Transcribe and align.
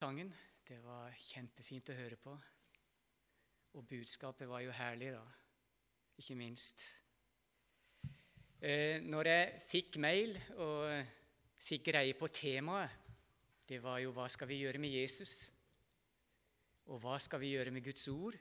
sangen. 0.00 0.30
Det 0.64 0.78
var 0.80 1.12
kjempefint 1.12 1.90
å 1.92 1.96
høre 1.98 2.16
på. 2.16 2.32
Og 3.76 3.84
budskapet 3.84 4.48
var 4.48 4.62
jo 4.64 4.72
herlig, 4.72 5.10
da. 5.12 5.20
Ikke 6.16 6.36
minst. 6.40 6.80
Eh, 8.62 8.96
når 9.04 9.28
jeg 9.28 9.60
fikk 9.68 9.98
mail 10.00 10.38
og 10.56 11.12
fikk 11.66 11.90
greie 11.90 12.16
på 12.16 12.30
temaet, 12.32 12.96
det 13.68 13.82
var 13.82 13.98
jo 14.00 14.12
'Hva 14.12 14.28
skal 14.28 14.48
vi 14.48 14.62
gjøre 14.62 14.78
med 14.78 14.90
Jesus?' 14.90 15.50
og 16.86 17.00
'Hva 17.00 17.20
skal 17.20 17.40
vi 17.40 17.52
gjøre 17.52 17.70
med 17.70 17.84
Guds 17.84 18.08
ord?' 18.08 18.40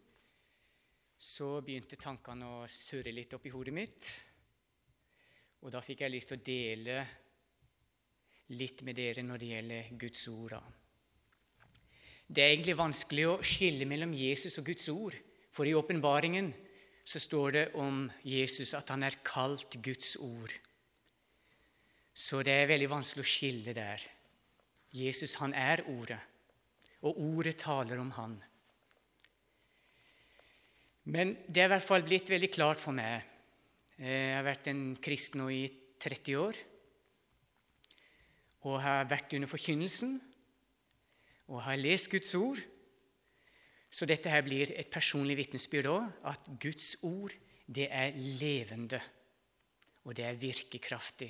så 1.18 1.62
begynte 1.62 1.96
tankene 1.96 2.46
å 2.46 2.68
surre 2.68 3.12
litt 3.12 3.34
opp 3.34 3.46
i 3.46 3.50
hodet 3.50 3.74
mitt. 3.74 4.22
Og 5.62 5.72
da 5.72 5.82
fikk 5.82 6.02
jeg 6.02 6.12
lyst 6.12 6.28
til 6.28 6.40
å 6.40 6.44
dele 6.44 7.08
litt 8.48 8.82
med 8.82 8.96
dere 8.96 9.24
når 9.24 9.38
det 9.38 9.48
gjelder 9.48 9.98
Guds 9.98 10.28
ord. 10.28 10.52
da. 10.52 10.79
Det 12.30 12.44
er 12.44 12.52
egentlig 12.54 12.78
vanskelig 12.78 13.24
å 13.26 13.38
skille 13.42 13.88
mellom 13.90 14.12
Jesus 14.14 14.60
og 14.62 14.68
Guds 14.70 14.86
ord. 14.94 15.16
For 15.50 15.66
i 15.66 15.74
åpenbaringen 15.74 16.52
så 17.02 17.18
står 17.18 17.56
det 17.56 17.64
om 17.82 18.04
Jesus 18.22 18.76
at 18.78 18.92
han 18.94 19.04
er 19.08 19.18
kalt 19.26 19.80
Guds 19.82 20.14
ord. 20.22 20.54
Så 22.14 22.44
det 22.46 22.54
er 22.54 22.70
veldig 22.70 22.92
vanskelig 22.92 23.26
å 23.26 23.32
skille 23.32 23.74
der. 23.74 24.04
Jesus, 24.94 25.36
han 25.42 25.54
er 25.58 25.82
Ordet, 25.90 26.20
og 27.06 27.18
Ordet 27.22 27.56
taler 27.62 28.02
om 28.02 28.10
han. 28.18 28.38
Men 31.10 31.34
det 31.48 31.64
er 31.64 31.70
i 31.70 31.74
hvert 31.74 31.86
fall 31.86 32.06
blitt 32.06 32.30
veldig 32.30 32.50
klart 32.54 32.82
for 32.82 32.94
meg. 32.94 33.26
Jeg 33.98 34.36
har 34.36 34.46
vært 34.46 34.70
en 34.70 34.84
kristen 35.02 35.42
nå 35.42 35.50
i 35.54 35.64
30 36.00 36.38
år 36.40 36.58
og 38.70 38.76
har 38.84 39.08
vært 39.10 39.34
under 39.36 39.50
forkynnelsen 39.50 40.18
og 41.50 41.64
har 41.66 41.80
lest 41.82 42.10
Guds 42.12 42.34
ord. 42.38 42.60
Så 43.90 44.06
dette 44.06 44.30
her 44.30 44.44
blir 44.46 44.70
et 44.78 44.90
personlig 44.94 45.40
vitnesbyrd 45.40 45.90
òg, 45.90 46.10
at 46.30 46.50
Guds 46.62 46.96
ord 47.02 47.34
det 47.70 47.88
er 47.90 48.16
levende, 48.40 49.02
og 50.06 50.16
det 50.18 50.26
er 50.26 50.38
virkekraftig. 50.42 51.30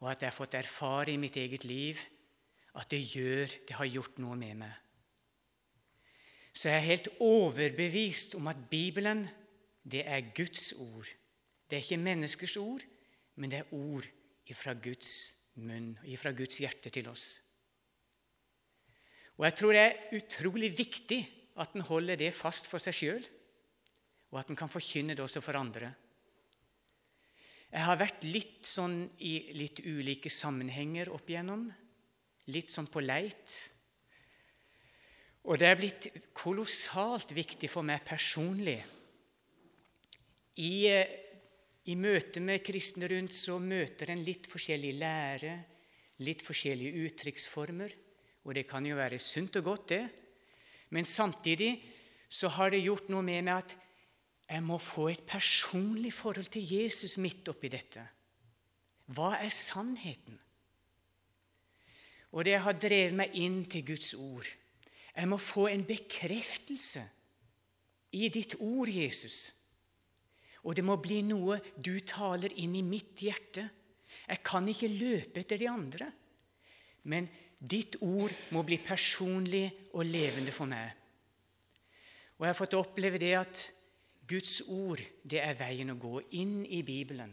Og 0.00 0.10
at 0.10 0.22
jeg 0.22 0.30
har 0.30 0.36
fått 0.36 0.56
erfare 0.58 1.12
i 1.12 1.20
mitt 1.20 1.36
eget 1.40 1.64
liv 1.64 2.00
at 2.74 2.90
det 2.90 3.04
gjør, 3.06 3.46
det 3.68 3.76
har 3.78 3.88
gjort 3.88 4.18
noe 4.18 4.36
med 4.36 4.58
meg. 4.64 4.72
Så 6.54 6.68
jeg 6.68 6.78
er 6.78 6.90
helt 6.90 7.08
overbevist 7.22 8.36
om 8.38 8.48
at 8.50 8.60
Bibelen, 8.70 9.24
det 9.82 10.04
er 10.06 10.32
Guds 10.34 10.72
ord. 10.72 11.08
Det 11.70 11.76
er 11.76 11.82
ikke 11.82 12.02
menneskers 12.02 12.56
ord, 12.56 12.84
men 13.36 13.50
det 13.50 13.62
er 13.62 13.72
ord 13.74 14.06
ifra 14.46 14.74
Guds 14.74 15.34
munn, 15.54 15.94
fra 16.18 16.32
Guds 16.36 16.60
hjerte 16.62 16.90
til 16.94 17.08
oss. 17.10 17.40
Og 19.38 19.44
Jeg 19.48 19.56
tror 19.58 19.74
det 19.74 19.82
er 19.82 20.18
utrolig 20.18 20.70
viktig 20.78 21.20
at 21.58 21.74
en 21.74 21.86
holder 21.86 22.18
det 22.18 22.34
fast 22.34 22.68
for 22.70 22.82
seg 22.82 22.94
sjøl, 22.94 23.24
og 24.34 24.40
at 24.40 24.50
en 24.50 24.58
kan 24.58 24.70
forkynne 24.70 25.14
det 25.14 25.22
også 25.22 25.42
for 25.42 25.58
andre. 25.58 25.92
Jeg 27.74 27.82
har 27.88 27.98
vært 27.98 28.26
litt 28.26 28.66
sånn 28.66 29.00
i 29.26 29.50
litt 29.58 29.80
ulike 29.82 30.30
sammenhenger 30.30 31.10
opp 31.10 31.30
igjennom. 31.30 31.66
Litt 32.54 32.70
sånn 32.70 32.86
på 32.86 33.02
leit. 33.02 33.56
Og 35.50 35.58
det 35.58 35.66
er 35.68 35.80
blitt 35.80 36.06
kolossalt 36.36 37.34
viktig 37.34 37.68
for 37.72 37.86
meg 37.86 38.04
personlig. 38.06 38.78
I, 40.62 40.86
eh, 40.86 41.16
i 41.90 41.96
møte 41.98 42.40
med 42.40 42.62
kristne 42.64 43.10
rundt 43.10 43.34
så 43.34 43.58
møter 43.58 44.12
en 44.14 44.22
litt 44.22 44.46
forskjellig 44.48 44.94
lære, 45.00 45.56
litt 46.22 46.46
forskjellige 46.46 47.08
uttrykksformer. 47.08 47.98
Og 48.44 48.54
det 48.54 48.66
kan 48.68 48.86
jo 48.86 48.96
være 48.96 49.18
sunt 49.18 49.56
og 49.56 49.64
godt, 49.64 49.88
det. 49.88 50.04
Men 50.90 51.04
samtidig 51.04 51.72
så 52.28 52.48
har 52.48 52.70
det 52.70 52.84
gjort 52.84 53.08
noe 53.08 53.24
med 53.24 53.42
meg 53.46 53.62
at 53.64 53.76
jeg 54.48 54.62
må 54.62 54.76
få 54.78 55.08
et 55.08 55.24
personlig 55.26 56.12
forhold 56.12 56.50
til 56.52 56.66
Jesus 56.74 57.16
midt 57.18 57.48
oppi 57.48 57.70
dette. 57.72 58.02
Hva 59.16 59.34
er 59.40 59.52
sannheten? 59.52 60.36
Og 62.34 62.44
det 62.44 62.58
har 62.60 62.76
drevet 62.76 63.16
meg 63.16 63.36
inn 63.38 63.62
til 63.70 63.84
Guds 63.86 64.12
ord. 64.18 64.46
Jeg 65.14 65.28
må 65.30 65.38
få 65.38 65.68
en 65.70 65.84
bekreftelse 65.86 67.04
i 68.14 68.28
ditt 68.28 68.56
ord, 68.58 68.90
Jesus. 68.90 69.52
Og 70.64 70.76
det 70.76 70.84
må 70.84 70.96
bli 71.02 71.20
noe 71.26 71.60
du 71.76 71.94
taler 72.06 72.52
inn 72.58 72.74
i 72.74 72.82
mitt 72.82 73.22
hjerte. 73.22 73.68
Jeg 74.26 74.42
kan 74.46 74.68
ikke 74.68 74.90
løpe 74.90 75.42
etter 75.44 75.60
de 75.60 75.70
andre. 75.70 76.10
Men 77.04 77.28
Ditt 77.58 77.96
ord 78.02 78.32
må 78.52 78.62
bli 78.66 78.78
personlig 78.82 79.66
og 79.94 80.04
levende 80.08 80.52
for 80.52 80.68
meg. 80.68 80.92
Og 82.38 82.46
jeg 82.46 82.50
har 82.50 82.58
fått 82.58 82.76
oppleve 82.78 83.20
det 83.22 83.32
at 83.38 83.64
Guds 84.28 84.60
ord 84.66 85.00
det 85.22 85.40
er 85.42 85.56
veien 85.58 85.92
å 85.92 86.00
gå 86.00 86.20
inn 86.40 86.62
i 86.66 86.82
Bibelen. 86.86 87.32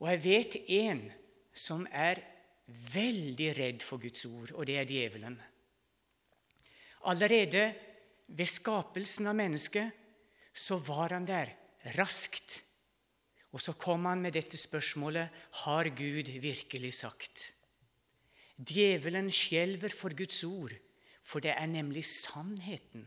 Og 0.00 0.08
jeg 0.08 0.22
vet 0.24 0.56
en 0.80 1.02
som 1.52 1.84
er 1.90 2.22
veldig 2.94 3.50
redd 3.58 3.84
for 3.84 4.00
Guds 4.00 4.24
ord, 4.28 4.52
og 4.54 4.66
det 4.68 4.78
er 4.80 4.88
djevelen. 4.88 5.36
Allerede 7.10 7.70
ved 8.30 8.48
skapelsen 8.48 9.28
av 9.30 9.36
mennesket 9.38 9.96
så 10.54 10.78
var 10.84 11.16
han 11.16 11.26
der 11.28 11.52
raskt. 11.96 12.60
Og 13.50 13.62
så 13.62 13.74
kom 13.74 14.06
han 14.06 14.22
med 14.22 14.36
dette 14.36 14.58
spørsmålet 14.60 15.32
har 15.64 15.90
Gud 15.96 16.30
virkelig 16.42 16.94
sagt? 17.00 17.50
Djevelen 18.60 19.30
skjelver 19.32 19.92
for 19.94 20.12
Guds 20.16 20.42
ord, 20.44 20.74
for 21.24 21.40
det 21.40 21.54
er 21.54 21.68
nemlig 21.70 22.04
sannheten, 22.08 23.06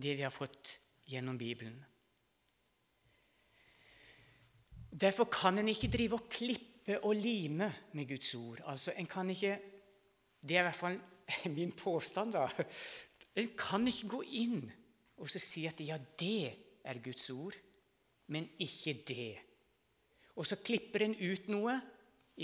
det 0.00 0.16
vi 0.16 0.24
har 0.24 0.32
fått 0.32 0.78
gjennom 1.08 1.38
Bibelen. 1.38 1.76
Derfor 4.92 5.28
kan 5.32 5.58
en 5.58 5.70
ikke 5.72 5.90
drive 5.92 6.18
og 6.20 6.28
klippe 6.32 6.98
og 7.02 7.16
lime 7.16 7.68
med 7.96 8.08
Guds 8.08 8.34
ord. 8.34 8.60
Altså, 8.66 8.92
en 8.96 9.06
kan 9.06 9.30
ikke, 9.30 9.58
Det 10.42 10.56
er 10.56 10.60
i 10.60 10.62
hvert 10.62 10.74
fall 10.74 11.00
min 11.56 11.72
påstand. 11.72 12.32
da. 12.32 12.48
En 13.36 13.48
kan 13.56 13.86
ikke 13.86 14.08
gå 14.08 14.22
inn 14.22 14.72
og 15.16 15.30
si 15.30 15.66
at 15.66 15.80
ja, 15.80 15.98
det 16.18 16.54
er 16.84 16.98
Guds 16.98 17.30
ord, 17.30 17.54
men 18.26 18.48
ikke 18.58 18.92
det. 19.06 19.38
Og 20.36 20.46
så 20.46 20.56
klipper 20.56 21.04
en 21.04 21.14
ut 21.14 21.48
noe 21.48 21.76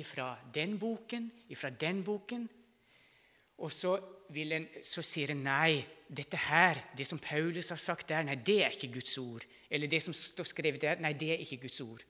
fra 0.04 0.36
den 0.54 0.78
boken, 0.78 1.30
ifra 1.48 1.70
den 1.70 2.04
boken. 2.04 2.48
Og 3.58 3.72
så, 3.72 3.96
en, 4.30 4.68
så, 4.86 5.02
sier 5.02 5.32
en 5.34 5.42
nei, 5.42 5.80
dette 6.08 6.38
her, 6.38 6.78
det 6.96 7.08
som 7.08 7.18
Paulus 7.18 7.72
har 7.74 7.80
sagt 7.82 8.08
der, 8.12 8.22
nei, 8.22 8.36
det 8.36 8.60
er 8.62 8.76
ikke 8.76 8.92
Guds 9.00 9.16
ord. 9.18 9.46
Eller 9.70 9.90
det 9.90 10.02
som 10.04 10.14
står 10.14 10.46
skrevet 10.46 10.84
der, 10.84 11.02
nei, 11.02 11.12
det 11.18 11.32
er 11.34 11.42
ikke 11.42 11.64
Guds 11.66 11.80
ord. 11.82 12.04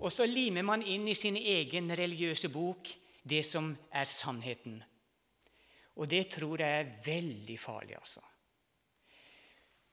Og 0.00 0.10
så 0.10 0.26
limer 0.26 0.64
man 0.66 0.82
inn 0.82 1.04
i 1.10 1.18
sin 1.18 1.36
egen 1.36 1.92
religiøse 1.98 2.48
bok 2.52 2.88
det 3.28 3.44
som 3.46 3.70
er 3.92 4.08
sannheten. 4.08 4.80
Og 6.00 6.08
det 6.08 6.26
tror 6.32 6.62
jeg 6.62 6.80
er 6.80 6.92
veldig 7.04 7.58
farlig, 7.60 7.98
altså. 7.98 8.22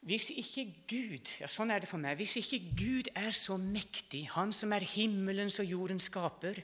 Hvis 0.08 0.30
ikke 0.31 0.64
Gud 0.88 1.31
ja, 1.42 1.48
sånn 1.52 1.74
er 1.75 1.84
det 1.84 1.90
for 1.92 2.00
meg, 2.00 2.16
hvis 2.22 2.38
ikke 2.40 2.72
Gud 2.80 3.09
er 3.19 3.34
så 3.36 3.58
mektig, 3.59 4.30
Han 4.31 4.53
som 4.56 4.72
er 4.72 4.86
himmelens 4.88 5.59
og 5.59 5.68
jordens 5.68 6.08
skaper, 6.08 6.62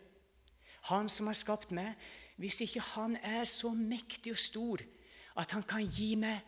han 0.90 1.10
som 1.10 1.30
har 1.30 1.38
skapt 1.38 1.74
meg, 1.76 1.94
hvis 2.42 2.62
ikke 2.66 2.84
han 2.96 3.16
er 3.24 3.48
så 3.50 3.72
mektig 3.76 4.36
og 4.36 4.42
stor 4.42 4.84
at 5.40 5.56
han 5.56 5.64
kan 5.68 5.88
gi 5.88 6.14
meg 6.20 6.44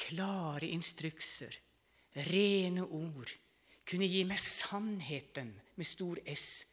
klare 0.00 0.68
instrukser, 0.68 1.52
rene 2.30 2.84
ord, 2.84 3.30
kunne 3.88 4.08
gi 4.08 4.22
meg 4.28 4.40
sannheten 4.40 5.52
med 5.76 5.88
stor 5.88 6.20
S, 6.30 6.64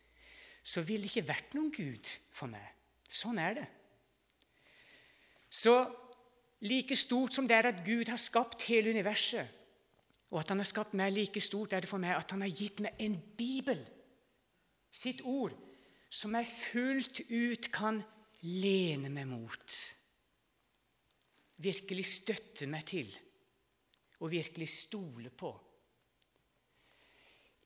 så 0.63 0.83
ville 0.83 1.05
det 1.07 1.13
ikke 1.13 1.29
vært 1.29 1.55
noen 1.55 1.71
Gud 1.73 2.11
for 2.33 2.51
meg. 2.51 2.63
Sånn 3.07 3.39
er 3.39 3.55
det. 3.57 3.67
Så 5.47 5.73
like 6.67 6.97
stort 6.99 7.35
som 7.35 7.47
det 7.47 7.55
er 7.55 7.69
at 7.71 7.85
Gud 7.85 8.09
har 8.11 8.19
skapt 8.19 8.65
hele 8.67 8.91
universet, 8.95 9.47
og 10.27 10.41
at 10.41 10.51
han 10.51 10.59
har 10.59 10.67
skapt 10.67 10.95
meg 10.97 11.13
like 11.15 11.41
stort, 11.43 11.71
er 11.73 11.83
det 11.83 11.89
for 11.91 12.03
meg 12.03 12.17
at 12.17 12.33
han 12.35 12.43
har 12.43 12.51
gitt 12.51 12.81
meg 12.83 12.99
en 12.99 13.15
bibel, 13.39 13.79
sitt 14.91 15.21
ord, 15.23 15.55
som 16.09 16.35
jeg 16.37 16.47
fullt 16.47 17.21
ut 17.29 17.69
kan 17.73 18.01
lene 18.47 19.11
meg 19.11 19.27
mot. 19.29 19.77
Virkelig 21.63 22.05
støtte 22.09 22.67
meg 22.69 22.85
til 22.87 23.09
og 24.21 24.31
virkelig 24.33 24.69
stole 24.73 25.29
på. 25.29 25.51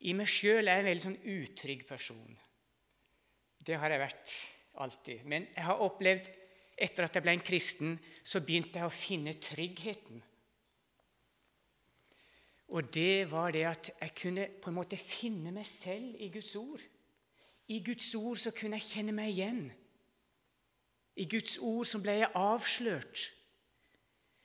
I 0.02 0.16
meg 0.18 0.30
sjøl 0.30 0.66
er 0.66 0.80
jeg 0.80 0.84
en 0.84 0.90
veldig 0.90 1.06
sånn 1.06 1.22
utrygg 1.36 1.86
person. 1.88 2.38
Det 3.62 3.78
har 3.78 3.94
jeg 3.94 4.02
vært 4.02 4.34
alltid. 4.82 5.26
Men 5.30 5.46
jeg 5.54 5.68
har 5.68 5.84
opplevd, 5.86 6.30
etter 6.82 7.06
at 7.06 7.16
jeg 7.16 7.24
ble 7.24 7.36
en 7.38 7.46
kristen, 7.46 7.94
så 8.26 8.42
begynte 8.42 8.82
jeg 8.82 8.90
å 8.90 8.96
finne 8.96 9.36
tryggheten. 9.38 10.24
Og 12.72 12.88
det 12.96 13.28
var 13.30 13.52
det 13.54 13.66
at 13.68 13.92
jeg 13.92 14.16
kunne 14.18 14.48
på 14.64 14.72
en 14.72 14.78
måte 14.80 14.98
finne 14.98 15.52
meg 15.54 15.68
selv 15.70 16.16
i 16.18 16.32
Guds 16.34 16.56
ord. 16.58 16.82
I 17.72 17.80
Guds 17.86 18.16
ord 18.16 18.40
så 18.42 18.52
kunne 18.52 18.80
jeg 18.80 18.90
kjenne 18.90 19.16
meg 19.16 19.32
igjen. 19.32 19.62
I 21.16 21.28
Guds 21.30 21.58
ord 21.58 21.88
så 21.88 22.02
ble 22.04 22.18
jeg 22.20 22.34
avslørt. 22.36 23.28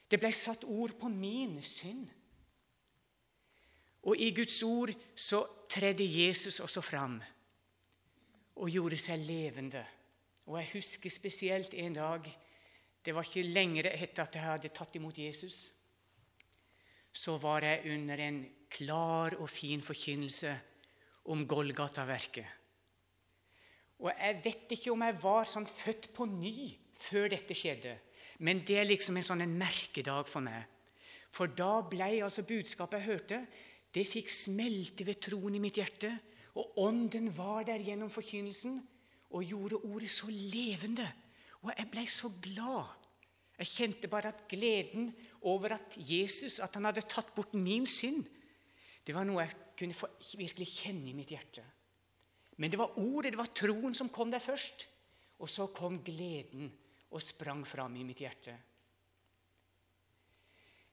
Det 0.06 0.20
ble 0.23 0.31
satt 0.34 0.67
ord 0.67 0.94
på 1.00 1.11
min 1.11 1.56
synd. 1.67 2.06
Og 4.06 4.20
i 4.23 4.31
Guds 4.34 4.61
ord 4.62 4.93
så 5.19 5.43
tredde 5.70 6.06
Jesus 6.06 6.61
også 6.62 6.82
fram 6.84 7.17
og 8.56 8.70
gjorde 8.70 8.99
seg 9.00 9.25
levende. 9.26 9.82
Og 10.46 10.61
jeg 10.61 10.70
husker 10.76 11.11
spesielt 11.11 11.75
en 11.75 11.96
dag 11.96 12.34
Det 13.06 13.14
var 13.14 13.23
ikke 13.23 13.43
lenger 13.46 13.87
etter 13.87 14.25
at 14.25 14.34
jeg 14.34 14.43
hadde 14.43 14.69
tatt 14.75 14.96
imot 14.99 15.19
Jesus. 15.19 15.70
Så 17.12 17.37
var 17.38 17.62
jeg 17.62 17.93
under 17.94 18.19
en 18.19 18.40
klar 18.69 19.37
og 19.38 19.50
fin 19.50 19.82
forkynnelse 19.82 20.50
om 21.31 21.46
Golgata-verket. 21.46 22.65
Og 24.02 24.10
jeg 24.12 24.40
vet 24.44 24.75
ikke 24.76 24.93
om 24.93 25.04
jeg 25.06 25.16
var 25.22 25.48
sånn 25.48 25.69
født 25.69 26.10
på 26.16 26.26
ny 26.28 26.56
før 27.06 27.31
dette 27.32 27.56
skjedde. 27.56 27.94
Men 28.44 28.60
det 28.69 28.81
er 28.81 28.88
liksom 28.88 29.16
en 29.16 29.25
sånn 29.25 29.44
en 29.46 29.56
merkedag 29.58 30.28
for 30.28 30.44
meg. 30.44 30.66
For 31.32 31.52
da 31.52 31.81
ble 31.84 32.10
altså 32.25 32.44
budskapet 32.48 33.00
jeg 33.00 33.08
hørte, 33.08 33.40
det 33.93 34.04
fikk 34.08 34.28
smelte 34.32 35.06
ved 35.08 35.20
troen 35.25 35.56
i 35.56 35.62
mitt 35.62 35.78
hjerte. 35.81 36.10
Og 36.56 36.78
ånden 36.81 37.31
var 37.37 37.64
der 37.69 37.84
gjennom 37.84 38.12
forkynnelsen 38.12 38.78
og 39.37 39.44
gjorde 39.44 39.81
ordet 39.88 40.10
så 40.12 40.28
levende. 40.31 41.06
Og 41.64 41.72
jeg 41.72 41.88
ble 41.92 42.04
så 42.08 42.31
glad. 42.42 42.92
Jeg 43.56 43.72
kjente 43.72 44.08
bare 44.12 44.32
at 44.32 44.44
gleden 44.49 45.10
over 45.49 45.76
at 45.78 45.96
Jesus 45.96 46.58
at 46.60 46.76
han 46.76 46.88
hadde 46.88 47.06
tatt 47.08 47.32
bort 47.37 47.54
min 47.56 47.87
synd, 47.88 48.25
det 49.06 49.14
var 49.14 49.25
noe 49.25 49.44
jeg 49.44 49.54
kunne 49.78 50.08
virkelig 50.37 50.66
kjenne 50.66 51.12
i 51.12 51.16
mitt 51.16 51.31
hjerte. 51.31 51.62
Men 52.56 52.72
det 52.72 52.78
var 52.80 52.96
ordet, 52.98 53.32
det 53.32 53.40
var 53.40 53.52
troen 53.52 53.94
som 53.94 54.08
kom 54.12 54.30
der 54.32 54.42
først. 54.42 54.86
Og 55.38 55.50
så 55.50 55.68
kom 55.76 56.00
gleden 56.04 56.70
og 57.12 57.22
sprang 57.22 57.66
fram 57.68 57.96
i 57.96 58.04
mitt 58.06 58.22
hjerte. 58.24 58.56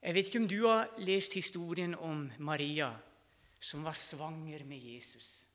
Jeg 0.03 0.15
vet 0.17 0.27
ikke 0.27 0.41
om 0.43 0.49
du 0.51 0.59
har 0.65 0.97
lest 0.99 1.37
historien 1.39 1.95
om 1.95 2.25
Maria 2.43 2.91
som 3.63 3.85
var 3.87 3.95
svanger 3.95 4.65
med 4.67 4.83
Jesus. 4.83 5.47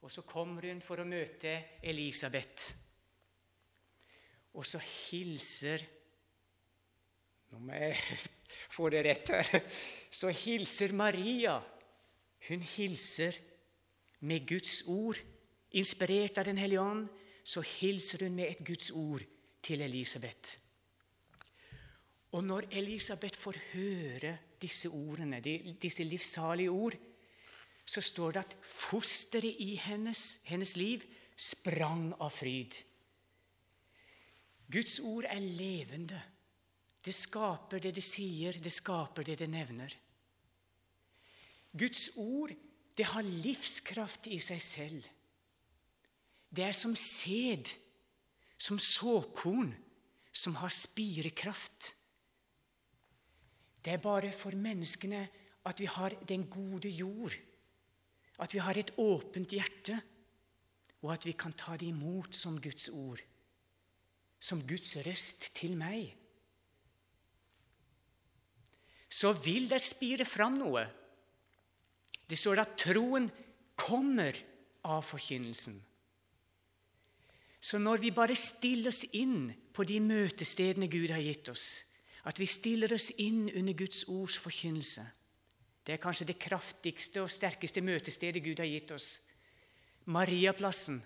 Og 0.00 0.12
så 0.12 0.22
kommer 0.24 0.64
hun 0.70 0.80
for 0.80 1.02
å 1.02 1.08
møte 1.08 1.52
Elisabeth. 1.84 2.70
Og 4.56 4.64
så 4.64 4.80
hilser 4.80 5.84
Nå 7.52 7.60
må 7.62 7.76
jeg 7.78 7.98
få 8.74 8.88
det 8.90 9.02
rett 9.06 9.30
her. 9.30 9.50
Så 10.10 10.32
hilser 10.34 10.94
Maria. 10.96 11.60
Hun 12.48 12.64
hilser 12.72 13.36
med 14.20 14.46
Guds 14.48 14.82
ord. 14.86 15.18
Inspirert 15.70 16.38
av 16.38 16.44
Den 16.44 16.58
hellige 16.58 16.80
ånd 16.80 17.08
så 17.44 17.60
hilser 17.60 18.24
hun 18.24 18.34
med 18.34 18.50
et 18.50 18.64
Guds 18.66 18.90
ord 18.90 19.22
til 19.62 19.80
Elisabeth. 19.80 20.58
Og 22.32 22.44
når 22.44 22.68
Elisabeth 22.70 23.38
får 23.38 23.58
høre 23.72 24.36
disse 24.62 24.88
ordene, 24.88 25.40
disse 25.82 26.04
livssalige 26.04 26.70
ord, 26.70 26.96
så 27.86 28.00
står 28.00 28.32
det 28.32 28.40
at 28.40 28.56
fosteret 28.62 29.60
i 29.62 29.74
hennes, 29.78 30.40
hennes 30.44 30.76
liv 30.76 31.04
sprang 31.36 32.10
av 32.20 32.32
fryd. 32.34 32.82
Guds 34.72 34.98
ord 35.00 35.24
er 35.28 35.40
levende. 35.40 36.18
Det 37.04 37.14
skaper 37.14 37.78
det 37.78 37.94
det 37.94 38.04
sier, 38.04 38.58
det 38.58 38.72
skaper 38.72 39.22
det 39.22 39.38
det 39.38 39.48
nevner. 39.50 39.92
Guds 41.78 42.08
ord, 42.16 42.50
det 42.96 43.06
har 43.12 43.26
livskraft 43.44 44.28
i 44.32 44.38
seg 44.40 44.62
selv. 44.62 45.08
Det 46.48 46.64
er 46.64 46.76
som 46.76 46.94
sæd 46.96 47.74
som 48.56 48.78
såkorn 48.80 49.74
som 50.32 50.56
har 50.60 50.72
spirekraft. 50.72 51.92
Det 53.84 53.92
er 53.92 54.02
bare 54.02 54.32
for 54.34 54.56
menneskene 54.56 55.26
at 55.66 55.80
vi 55.82 55.88
har 55.90 56.16
den 56.28 56.46
gode 56.50 56.90
jord, 56.90 57.34
at 58.40 58.54
vi 58.54 58.60
har 58.62 58.78
et 58.78 58.92
åpent 59.00 59.52
hjerte, 59.52 59.96
og 61.04 61.12
at 61.12 61.26
vi 61.26 61.34
kan 61.38 61.54
ta 61.54 61.76
det 61.76 61.90
imot 61.92 62.34
som 62.34 62.56
Guds 62.60 62.88
ord, 62.88 63.20
som 64.40 64.62
Guds 64.66 64.96
røst 65.06 65.50
til 65.56 65.76
meg. 65.78 66.14
Så 69.08 69.32
vil 69.44 69.68
det 69.70 69.82
spire 69.84 70.26
fram 70.28 70.58
noe. 70.58 70.84
Det 72.26 72.38
står 72.38 72.62
at 72.62 72.78
troen 72.80 73.28
kommer 73.78 74.36
av 74.86 75.04
forkynnelsen. 75.06 75.76
Så 77.60 77.78
når 77.82 78.02
vi 78.02 78.14
bare 78.14 78.36
stiller 78.38 78.92
oss 78.92 79.02
inn 79.18 79.50
på 79.74 79.84
de 79.88 79.98
møtestedene 80.02 80.88
Gud 80.90 81.10
har 81.10 81.22
gitt 81.22 81.48
oss, 81.50 81.82
at 82.26 82.38
vi 82.38 82.46
stiller 82.50 82.92
oss 82.94 83.10
inn 83.22 83.46
under 83.54 83.74
Guds 83.78 84.04
ords 84.10 84.36
forkynnelse 84.42 85.04
Det 85.86 85.94
er 85.94 86.02
kanskje 86.02 86.26
det 86.26 86.40
kraftigste 86.42 87.22
og 87.22 87.30
sterkeste 87.30 87.78
møtestedet 87.80 88.42
Gud 88.42 88.58
har 88.58 88.66
gitt 88.66 88.90
oss. 88.90 89.20
Mariaplassen. 90.10 90.98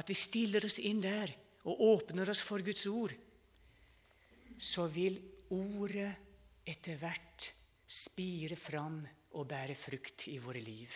At 0.00 0.08
vi 0.08 0.16
stiller 0.16 0.64
oss 0.64 0.78
inn 0.80 1.02
der 1.04 1.28
og 1.68 1.82
åpner 1.84 2.30
oss 2.32 2.40
for 2.40 2.64
Guds 2.64 2.86
ord. 2.88 3.12
Så 4.56 4.86
vil 4.88 5.18
ordet 5.52 6.08
etter 6.64 6.96
hvert 6.96 7.50
spire 7.84 8.56
fram 8.56 9.02
og 9.36 9.48
bære 9.50 9.76
frukt 9.78 10.26
i 10.32 10.38
våre 10.42 10.62
liv. 10.64 10.92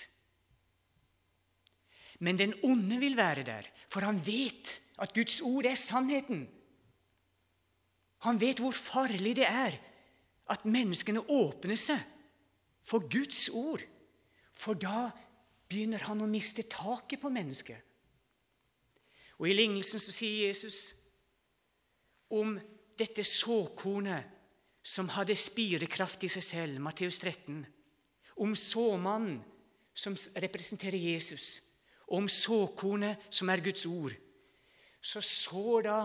Men 2.21 2.39
den 2.39 2.55
onde 2.65 2.99
vil 3.01 3.17
være 3.17 3.45
der, 3.45 3.69
for 3.89 4.05
han 4.05 4.21
vet 4.25 4.81
at 5.01 5.15
Guds 5.17 5.41
ord 5.41 5.69
er 5.69 5.79
sannheten. 5.81 6.45
Han 8.27 8.41
vet 8.41 8.61
hvor 8.61 8.77
farlig 8.77 9.37
det 9.39 9.49
er 9.49 9.79
at 10.51 10.67
menneskene 10.69 11.23
åpner 11.31 11.79
seg 11.81 12.03
for 12.85 13.07
Guds 13.09 13.49
ord. 13.49 13.85
For 14.53 14.77
da 14.77 15.09
begynner 15.71 16.05
han 16.11 16.21
å 16.21 16.29
miste 16.29 16.67
taket 16.69 17.23
på 17.23 17.33
mennesket. 17.33 17.79
Og 19.41 19.49
I 19.49 19.57
lignelsen 19.57 20.03
så 20.03 20.13
sier 20.13 20.51
Jesus 20.51 20.81
om 22.37 22.59
dette 23.01 23.25
såkornet 23.25 24.37
som 24.85 25.09
hadde 25.15 25.37
spirekraft 25.37 26.27
i 26.27 26.31
seg 26.33 26.45
selv, 26.45 26.83
Matteus 26.85 27.21
13, 27.23 27.63
om 28.41 28.57
såmannen 28.57 29.41
som 29.95 30.17
representerer 30.41 30.99
Jesus, 30.99 31.61
og 32.09 32.23
om 32.23 32.29
såkornet 32.29 33.21
som 33.31 33.51
er 33.53 33.63
Guds 33.65 33.85
ord, 33.87 34.15
så 35.01 35.21
så 35.25 35.81
da 35.85 35.99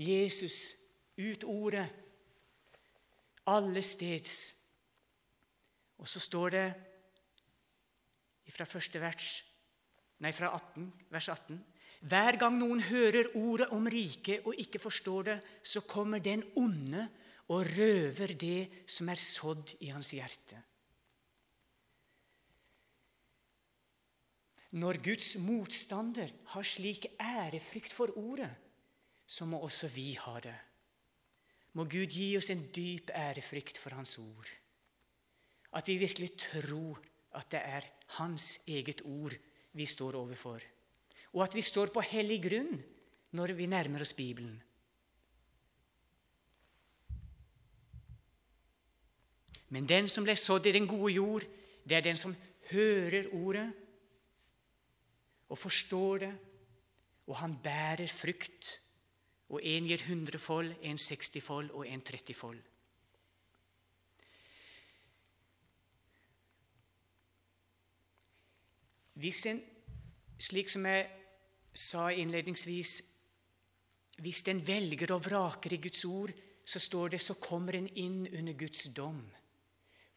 Jesus 0.00 0.74
ut 1.16 1.44
ordet 1.44 1.86
alle 3.48 3.82
steds. 3.82 4.54
Og 5.98 6.08
så 6.08 6.20
står 6.20 6.56
det 6.56 6.66
fra 8.52 8.66
vers, 9.00 9.28
nei, 10.20 10.32
fra 10.36 10.50
18, 10.52 10.88
vers 11.08 11.28
18 11.32 11.60
Hver 12.02 12.36
gang 12.36 12.58
noen 12.58 12.82
hører 12.84 13.30
ordet 13.38 13.70
om 13.72 13.86
riket 13.88 14.44
og 14.44 14.58
ikke 14.60 14.82
forstår 14.82 15.22
det, 15.30 15.38
så 15.62 15.80
kommer 15.86 16.20
den 16.20 16.42
onde 16.58 17.06
og 17.48 17.64
røver 17.76 18.34
det 18.36 18.84
som 18.90 19.08
er 19.08 19.20
sådd 19.20 19.76
i 19.80 19.92
hans 19.94 20.10
hjerte. 20.12 20.58
Når 24.72 25.02
Guds 25.04 25.34
motstander 25.36 26.30
har 26.54 26.64
slik 26.64 27.06
ærefrykt 27.20 27.92
for 27.92 28.12
ordet, 28.16 28.50
så 29.26 29.44
må 29.44 29.60
også 29.60 29.88
vi 29.92 30.14
ha 30.16 30.38
det. 30.40 30.56
Må 31.76 31.84
Gud 31.84 32.08
gi 32.08 32.30
oss 32.36 32.48
en 32.52 32.64
dyp 32.72 33.10
ærefrykt 33.16 33.78
for 33.80 33.92
Hans 33.96 34.16
ord. 34.18 34.48
At 35.76 35.88
vi 35.88 35.98
virkelig 36.00 36.30
tror 36.40 37.00
at 37.36 37.50
det 37.52 37.60
er 37.60 37.88
Hans 38.18 38.60
eget 38.68 39.02
ord 39.04 39.36
vi 39.72 39.86
står 39.86 40.16
overfor. 40.16 40.60
Og 41.32 41.44
at 41.44 41.54
vi 41.54 41.64
står 41.64 41.92
på 41.92 42.04
hellig 42.04 42.40
grunn 42.44 42.74
når 43.36 43.54
vi 43.56 43.68
nærmer 43.68 44.04
oss 44.04 44.12
Bibelen. 44.12 44.56
Men 49.72 49.88
den 49.88 50.08
som 50.08 50.24
ble 50.24 50.36
sådd 50.36 50.68
i 50.68 50.74
den 50.76 50.88
gode 50.88 51.12
jord, 51.12 51.44
det 51.88 51.96
er 51.96 52.04
den 52.04 52.16
som 52.16 52.36
hører 52.72 53.32
ordet 53.32 53.70
og 55.52 55.58
forstår 55.60 56.18
det, 56.24 56.32
og 57.28 57.36
han 57.36 57.58
bærer 57.62 58.08
frukt. 58.08 58.78
Og 59.52 59.60
en 59.62 59.84
gir 59.84 60.00
hundrefold, 60.06 60.72
en 60.80 60.98
sekstifold 60.98 61.70
og 61.76 61.84
en 61.88 62.00
trettifold. 62.00 62.60
Hvis 69.20 69.42
en, 69.46 69.60
slik 70.40 70.72
som 70.72 70.88
jeg 70.88 71.04
sa 71.76 72.08
innledningsvis, 72.08 72.94
hvis 74.24 74.40
en 74.48 74.64
velger 74.66 75.12
og 75.12 75.26
vraker 75.26 75.76
i 75.76 75.82
Guds 75.84 76.04
ord, 76.08 76.32
så 76.64 76.80
står 76.80 77.12
det 77.12 77.20
så 77.20 77.36
kommer 77.36 77.76
en 77.76 77.90
inn 77.92 78.24
under 78.32 78.56
Guds 78.56 78.88
dom. 78.96 79.20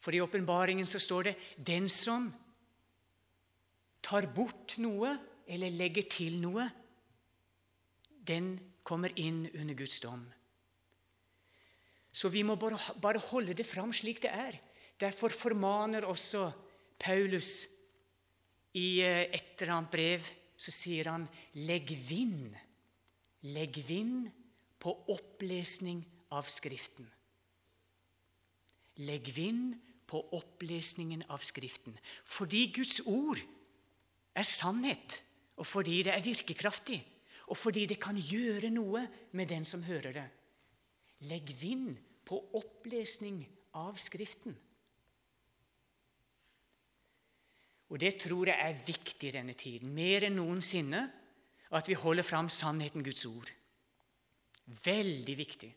For 0.00 0.16
i 0.16 0.20
åpenbaringen 0.20 0.86
så 0.86 0.98
står 0.98 1.22
det 1.22 1.36
'den 1.58 1.88
som' 1.88 2.45
tar 4.06 4.28
bort 4.30 4.76
noe 4.82 5.10
eller 5.50 5.74
legger 5.74 6.06
til 6.10 6.38
noe, 6.42 6.66
den 8.26 8.54
kommer 8.86 9.14
inn 9.18 9.44
under 9.52 9.74
Guds 9.78 9.98
dom. 10.02 10.24
Så 12.16 12.30
vi 12.32 12.42
må 12.46 12.56
bare, 12.56 13.20
holde 13.30 13.54
det 13.54 13.66
fram 13.68 13.92
slik 13.94 14.22
det 14.24 14.32
er. 14.32 14.56
Derfor 14.98 15.34
formaner 15.34 16.06
også 16.08 16.48
Paulus 16.98 17.66
i 18.76 19.02
eh, 19.04 19.26
et 19.36 19.60
eller 19.60 19.74
annet 19.74 19.92
brev 19.92 20.30
så 20.56 20.72
sier 20.72 21.10
han 21.12 21.26
'legg 21.52 21.92
vind'. 22.08 22.56
Legg 23.52 23.76
vind 23.86 24.30
på 24.80 24.94
opplesning 25.12 26.00
av 26.32 26.48
Skriften. 26.48 27.06
Legg 29.04 29.28
vind 29.36 29.76
på 30.08 30.22
opplesningen 30.34 31.26
av 31.28 31.44
Skriften. 31.44 31.98
Fordi 32.24 32.72
Guds 32.72 33.02
ord 33.04 33.38
er 34.36 34.46
sannhet, 34.46 35.22
og 35.56 35.66
fordi 35.66 36.02
det 36.06 36.12
er 36.12 36.24
virkekraftig, 36.24 36.98
og 37.46 37.56
fordi 37.56 37.86
det 37.86 38.00
kan 38.02 38.18
gjøre 38.18 38.70
noe 38.74 39.06
med 39.32 39.48
den 39.48 39.64
som 39.64 39.84
hører 39.86 40.12
det. 40.12 40.26
Legg 41.30 41.52
vind 41.60 41.96
på 42.26 42.38
opplesning 42.58 43.40
av 43.78 43.96
Skriften. 44.00 44.56
Og 47.86 48.00
det 48.02 48.16
tror 48.18 48.50
jeg 48.50 48.58
er 48.58 48.82
viktig 48.86 49.28
i 49.28 49.36
denne 49.36 49.54
tiden, 49.54 49.92
mer 49.94 50.26
enn 50.26 50.36
noensinne, 50.40 51.04
at 51.76 51.88
vi 51.88 51.98
holder 51.98 52.26
fram 52.26 52.48
sannheten 52.50 53.04
Guds 53.06 53.24
ord. 53.30 53.50
Veldig 54.66 55.36
viktig. 55.38 55.70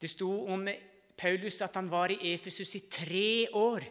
Det 0.00 0.08
sto 0.08 0.30
om 0.48 0.64
Paulus 1.20 1.60
at 1.60 1.76
han 1.76 1.90
var 1.92 2.12
i 2.12 2.32
Efesus 2.32 2.72
i 2.78 2.86
tre 2.88 3.48
år. 3.52 3.84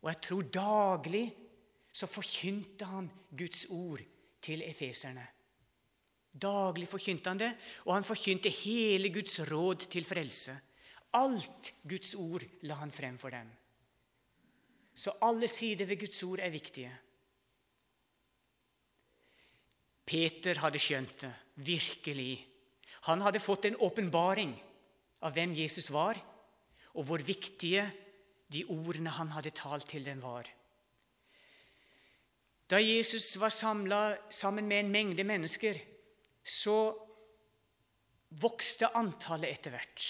Og 0.00 0.08
jeg 0.08 0.20
tror 0.24 0.48
daglig 0.48 1.26
så 1.92 2.06
forkynte 2.06 2.86
han 2.86 3.10
Guds 3.36 3.66
ord 3.70 4.02
til 4.42 4.62
efeserne. 4.62 5.26
Daglig 6.30 6.86
forkynte 6.88 7.30
han 7.32 7.40
det, 7.40 7.50
og 7.86 7.94
han 7.96 8.06
forkynte 8.06 8.52
hele 8.62 9.10
Guds 9.10 9.40
råd 9.50 9.88
til 9.90 10.06
frelse. 10.06 10.54
Alt 11.18 11.72
Guds 11.82 12.14
ord 12.14 12.44
la 12.62 12.78
han 12.78 12.92
frem 12.94 13.18
for 13.18 13.34
dem. 13.34 13.48
Så 14.94 15.16
alle 15.22 15.48
sider 15.48 15.86
ved 15.86 15.98
Guds 15.98 16.22
ord 16.22 16.38
er 16.38 16.54
viktige. 16.54 16.92
Peter 20.06 20.58
hadde 20.58 20.78
skjønt 20.82 21.24
det, 21.24 21.32
virkelig. 21.66 22.46
Han 23.06 23.22
hadde 23.22 23.42
fått 23.42 23.66
en 23.68 23.78
åpenbaring 23.78 24.54
av 25.22 25.34
hvem 25.34 25.54
Jesus 25.54 25.90
var, 25.94 26.18
og 26.94 27.06
hvor 27.06 27.22
viktige 27.22 27.84
de 28.50 28.64
ordene 28.70 29.12
han 29.14 29.30
hadde 29.34 29.54
talt 29.54 29.86
til 29.90 30.04
dem, 30.04 30.22
var. 30.22 30.48
Da 32.70 32.78
Jesus 32.78 33.34
var 33.40 33.50
samla 33.50 34.16
sammen 34.30 34.68
med 34.68 34.84
en 34.84 34.92
mengde 34.92 35.24
mennesker, 35.24 35.78
så 36.44 36.94
vokste 38.30 38.92
antallet 38.94 39.56
etter 39.56 39.74
hvert, 39.74 40.04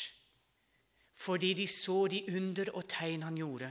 fordi 1.17 1.55
de 1.57 1.67
så 1.67 2.05
de 2.13 2.21
under 2.37 2.69
og 2.75 2.85
tegn 2.89 3.25
han 3.25 3.39
gjorde. 3.41 3.71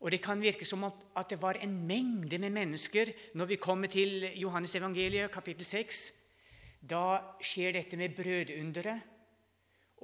Og 0.00 0.10
Det 0.10 0.22
kan 0.22 0.40
virke 0.40 0.64
som 0.64 0.84
at 0.86 1.30
det 1.30 1.42
var 1.42 1.58
en 1.58 1.86
mengde 1.86 2.38
med 2.38 2.50
mennesker 2.50 3.10
når 3.34 3.44
vi 3.44 3.56
kommer 3.56 3.88
til 3.88 4.30
Johannes 4.38 4.74
evangeliet, 4.74 5.30
kapittel 5.30 5.64
6. 5.64 6.12
Da 6.80 7.18
skjer 7.42 7.72
dette 7.72 7.96
med 7.96 8.14
brødunderet. 8.14 9.00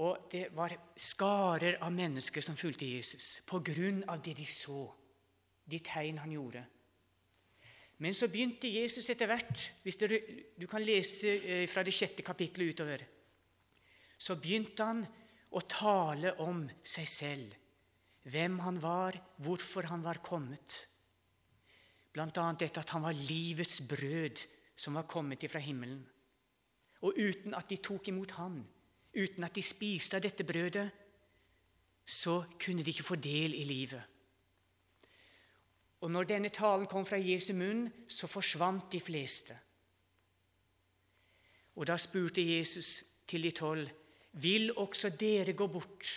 Og 0.03 0.27
det 0.33 0.49
var 0.51 0.75
skarer 0.97 1.79
av 1.79 1.93
mennesker 1.93 2.43
som 2.43 2.57
fulgte 2.59 2.89
Jesus 2.97 3.41
på 3.47 3.61
grunn 3.63 4.03
av 4.11 4.19
det 4.25 4.35
de 4.37 4.47
så, 4.47 4.89
de 5.71 5.79
tegn 5.79 6.19
han 6.19 6.33
gjorde. 6.35 6.65
Men 8.05 8.13
så 8.13 8.29
begynte 8.29 8.69
Jesus 8.69 9.09
etter 9.09 9.31
hvert 9.31 9.69
hvis 9.85 9.97
Du, 9.97 10.09
du 10.61 10.67
kan 10.69 10.85
lese 10.85 11.39
eh, 11.41 11.67
fra 11.71 11.85
det 11.87 11.95
sjette 11.97 12.25
kapittelet 12.27 12.75
utover. 12.75 13.05
Så 14.21 14.37
begynte 14.37 14.85
han 14.85 15.01
å 15.55 15.63
tale 15.65 16.35
om 16.45 16.67
seg 16.85 17.09
selv 17.09 17.55
hvem 18.29 18.59
han 18.65 18.81
var, 18.81 19.17
hvorfor 19.45 19.89
han 19.89 20.05
var 20.05 20.21
kommet. 20.25 20.77
Bl.a. 22.15 22.29
dette 22.59 22.81
at 22.81 22.93
han 22.95 23.05
var 23.05 23.17
livets 23.17 23.83
brød 23.89 24.45
som 24.77 24.97
var 24.99 25.09
kommet 25.11 25.45
ifra 25.45 25.61
himmelen. 25.63 26.03
Og 27.05 27.19
uten 27.21 27.57
at 27.57 27.69
de 27.69 27.81
tok 27.85 28.09
imot 28.09 28.37
han, 28.39 28.61
uten 29.15 29.45
at 29.45 29.57
de 29.57 29.65
spiste 29.65 30.19
av 30.19 30.25
dette 30.25 30.47
brødet, 30.47 30.87
så 32.05 32.43
kunne 32.61 32.85
de 32.85 32.93
ikke 32.93 33.07
få 33.07 33.17
del 33.21 33.57
i 33.57 33.65
livet. 33.69 34.14
Og 36.05 36.11
når 36.13 36.29
denne 36.29 36.51
talen 36.53 36.85
kom 36.91 37.07
fra 37.09 37.17
Jesu 37.17 37.55
munn, 37.57 37.87
så 38.09 38.29
forsvant 38.29 38.91
de 38.93 39.01
fleste. 39.01 39.57
Og 41.81 41.89
da 41.89 41.97
spurte 41.99 42.45
Jesus 42.45 43.03
til 43.27 43.47
de 43.49 43.53
tolv, 43.57 43.89
vil 44.45 44.75
også 44.77 45.15
dere 45.17 45.55
gå 45.57 45.67
bort? 45.67 46.11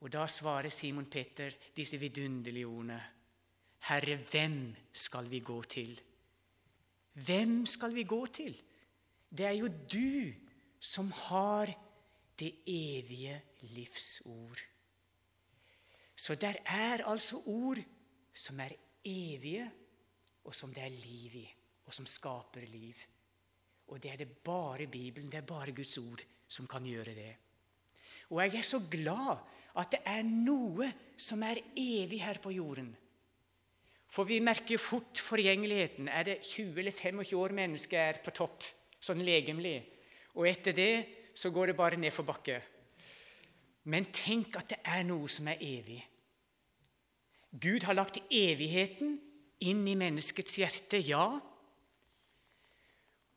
Og 0.00 0.10
da 0.12 0.26
svarer 0.26 0.74
Simon 0.74 1.06
Petter 1.06 1.54
disse 1.76 2.00
vidunderlige 2.02 2.66
ordene. 2.66 2.98
Herre, 3.86 4.18
hvem 4.30 4.74
skal 4.92 5.30
vi 5.30 5.40
gå 5.40 5.62
til? 5.62 5.94
Hvem 7.12 7.66
skal 7.66 7.94
vi 7.94 8.02
gå 8.02 8.26
til? 8.26 8.56
Det 9.30 9.46
er 9.46 9.58
jo 9.60 9.68
du 9.68 10.32
som 10.80 11.12
har 11.12 11.70
det 12.40 12.52
evige 12.66 13.42
livsord. 13.60 14.58
Så 16.16 16.34
der 16.34 16.54
er 16.66 17.04
altså 17.06 17.42
ord 17.46 17.78
som 18.34 18.60
er 18.60 18.74
evige, 19.04 19.64
og 20.44 20.54
som 20.54 20.74
det 20.74 20.82
er 20.84 20.92
liv 20.92 21.36
i, 21.40 21.46
og 21.86 21.94
som 21.94 22.06
skaper 22.06 22.66
liv. 22.68 22.98
Og 23.88 24.02
det 24.02 24.12
er 24.12 24.16
det 24.16 24.28
bare 24.44 24.86
Bibelen, 24.86 25.30
det 25.32 25.38
er 25.38 25.48
bare 25.48 25.72
Guds 25.72 25.98
ord, 25.98 26.24
som 26.48 26.66
kan 26.66 26.84
gjøre 26.86 27.14
det. 27.14 27.32
Og 28.30 28.40
jeg 28.42 28.58
er 28.58 28.66
så 28.66 28.80
glad 28.90 29.36
at 29.76 29.90
det 29.92 30.00
er 30.06 30.22
noe 30.22 30.90
som 31.16 31.42
er 31.42 31.60
evig 31.76 32.22
her 32.22 32.38
på 32.42 32.52
jorden. 32.54 32.94
For 34.08 34.24
vi 34.24 34.38
merker 34.38 34.78
fort 34.78 35.18
forgjengeligheten. 35.18 36.08
Er 36.08 36.22
det 36.22 36.42
20 36.42 36.78
eller 36.78 36.92
25 36.92 37.38
år 37.38 37.54
mennesket 37.56 37.98
er 37.98 38.20
på 38.24 38.30
topp, 38.30 38.62
sånn 39.02 39.24
legemlig, 39.26 39.80
og 40.34 40.46
etter 40.48 40.74
det 40.74 40.92
så 41.34 41.50
går 41.50 41.72
det 41.72 41.76
bare 41.76 41.98
nedfor 41.98 42.26
bakke. 42.26 42.60
Men 43.90 44.06
tenk 44.14 44.54
at 44.56 44.70
det 44.70 44.78
er 44.86 45.02
noe 45.04 45.28
som 45.28 45.50
er 45.50 45.60
evig. 45.60 45.98
Gud 47.60 47.86
har 47.86 47.94
lagt 47.94 48.18
evigheten 48.30 49.18
inn 49.62 49.84
i 49.86 49.96
menneskets 49.98 50.58
hjerte, 50.58 50.98
ja. 50.98 51.26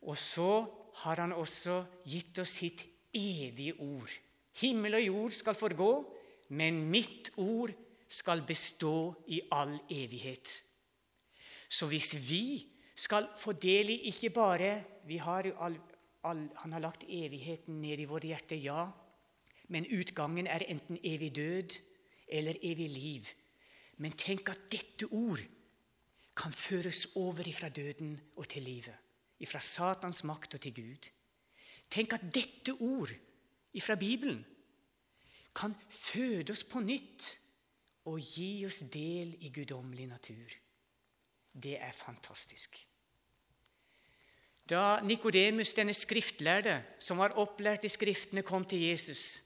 Og 0.01 0.17
så 0.17 0.51
har 1.03 1.21
han 1.21 1.35
også 1.35 1.83
gitt 2.09 2.39
oss 2.41 2.57
sitt 2.61 2.85
evige 3.13 3.75
ord. 3.77 4.09
Himmel 4.57 4.97
og 4.97 5.05
jord 5.05 5.35
skal 5.37 5.57
forgå, 5.57 5.91
men 6.57 6.81
mitt 6.89 7.29
ord 7.37 7.73
skal 8.07 8.41
bestå 8.47 9.13
i 9.27 9.41
all 9.51 9.75
evighet. 9.91 10.63
Så 11.69 11.89
hvis 11.91 12.15
vi 12.29 12.65
skal 12.95 13.27
fordele 13.37 13.93
ikke 14.09 14.31
bare 14.33 14.71
har 15.19 15.51
all, 15.59 15.77
all, 16.23 16.49
Han 16.55 16.71
har 16.71 16.79
lagt 16.79 17.03
evigheten 17.03 17.81
ned 17.81 17.99
i 17.99 18.05
våre 18.05 18.27
hjerte, 18.27 18.55
ja, 18.55 18.87
men 19.67 19.85
utgangen 19.85 20.47
er 20.47 20.63
enten 20.67 20.97
evig 21.03 21.35
død 21.35 21.77
eller 22.27 22.55
evig 22.61 22.89
liv. 22.89 23.27
Men 23.97 24.13
tenk 24.17 24.49
at 24.49 24.67
dette 24.71 25.07
ord 25.09 25.41
kan 26.37 26.53
føres 26.53 27.07
over 27.17 27.47
ifra 27.49 27.69
døden 27.69 28.13
og 28.37 28.47
til 28.49 28.63
livet. 28.63 28.95
Ifra 29.39 29.61
Satans 29.61 30.23
makt 30.23 30.57
og 30.57 30.61
til 30.61 30.75
Gud. 30.75 31.09
Tenk 31.89 32.13
at 32.13 32.27
dette 32.33 32.73
ord 32.73 33.13
ifra 33.73 33.95
Bibelen 33.95 34.45
kan 35.55 35.73
føde 35.89 36.53
oss 36.53 36.63
på 36.67 36.81
nytt 36.85 37.31
og 38.07 38.21
gi 38.21 38.65
oss 38.67 38.83
del 38.93 39.33
i 39.41 39.49
guddommelig 39.53 40.07
natur. 40.07 40.53
Det 41.53 41.75
er 41.81 41.91
fantastisk. 41.97 42.77
Da 44.67 44.99
Nikodemus, 45.03 45.73
denne 45.73 45.95
skriftlærde, 45.95 46.81
som 46.99 47.21
var 47.21 47.37
opplært 47.39 47.87
i 47.87 47.91
Skriftene, 47.91 48.43
kom 48.43 48.65
til 48.67 48.83
Jesus, 48.83 49.41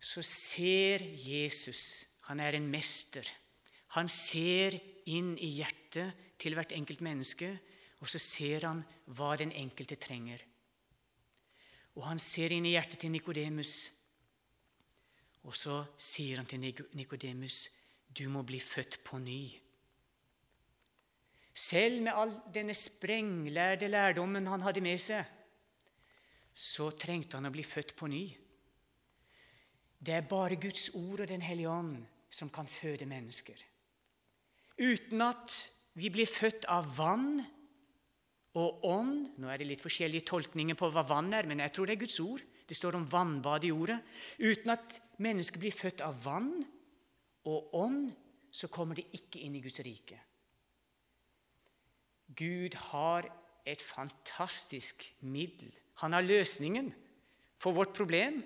så 0.00 0.22
ser 0.22 1.04
Jesus 1.14 2.04
Han 2.28 2.40
er 2.40 2.56
en 2.56 2.70
mester. 2.70 3.26
Han 3.94 4.08
ser 4.08 4.78
inn 5.10 5.34
i 5.38 5.50
hjertet 5.58 6.14
til 6.40 6.56
hvert 6.56 6.72
enkelt 6.72 7.02
menneske, 7.04 7.50
og 8.00 8.10
så 8.10 8.20
ser 8.20 8.66
han 8.66 8.82
hva 9.16 9.34
den 9.40 9.52
enkelte 9.52 9.98
trenger. 10.00 10.40
Og 11.94 12.06
han 12.08 12.18
ser 12.18 12.52
inn 12.52 12.66
i 12.66 12.74
hjertet 12.74 13.00
til 13.04 13.12
Nikodemus, 13.14 13.74
og 15.44 15.54
så 15.56 15.82
sier 16.00 16.40
han 16.40 16.48
til 16.48 16.60
Nikodemus, 16.96 17.68
'Du 18.08 18.28
må 18.28 18.42
bli 18.42 18.60
født 18.60 19.04
på 19.04 19.18
ny'. 19.18 19.60
Selv 21.54 22.02
med 22.02 22.12
all 22.14 22.32
denne 22.54 22.74
sprenglærde 22.74 23.88
lærdommen 23.88 24.46
han 24.46 24.62
hadde 24.62 24.80
med 24.80 24.98
seg, 24.98 25.24
så 26.54 26.90
trengte 26.90 27.36
han 27.36 27.46
å 27.46 27.50
bli 27.54 27.62
født 27.62 27.94
på 27.96 28.06
ny. 28.06 28.24
Det 30.00 30.14
er 30.14 30.28
bare 30.28 30.56
Guds 30.56 30.90
ord 30.94 31.20
og 31.20 31.28
Den 31.28 31.42
hellige 31.42 31.70
ånd 31.70 32.06
som 32.34 32.50
kan 32.52 32.66
føde 32.66 33.06
mennesker. 33.06 33.58
Uten 34.80 35.22
at 35.22 35.54
vi 35.94 36.10
blir 36.10 36.26
født 36.26 36.66
av 36.70 36.88
vann 36.96 37.38
og 38.58 38.84
ånd 38.86 39.38
Nå 39.42 39.48
er 39.50 39.58
det 39.58 39.66
litt 39.66 39.82
forskjellige 39.82 40.26
tolkninger 40.30 40.78
på 40.78 40.90
hva 40.94 41.02
vann 41.06 41.32
er, 41.34 41.46
men 41.46 41.62
jeg 41.62 41.74
tror 41.74 41.90
det 41.90 41.96
er 41.96 42.02
Guds 42.04 42.18
ord. 42.22 42.42
Det 42.64 42.76
står 42.78 42.98
om 42.98 43.08
vannbad 43.10 43.66
i 43.66 43.72
ordet. 43.74 43.98
Uten 44.38 44.72
at 44.74 45.00
mennesket 45.22 45.60
blir 45.62 45.74
født 45.74 46.04
av 46.06 46.20
vann 46.24 46.52
og 47.50 47.74
ånd, 47.76 48.12
så 48.54 48.70
kommer 48.70 48.94
det 48.98 49.08
ikke 49.18 49.42
inn 49.42 49.56
i 49.58 49.62
Guds 49.64 49.80
rike. 49.82 50.20
Gud 52.38 52.76
har 52.92 53.26
et 53.66 53.82
fantastisk 53.82 55.02
middel. 55.26 55.72
Han 56.02 56.14
har 56.14 56.24
løsningen 56.24 56.92
for 57.58 57.74
vårt 57.76 57.94
problem. 57.96 58.42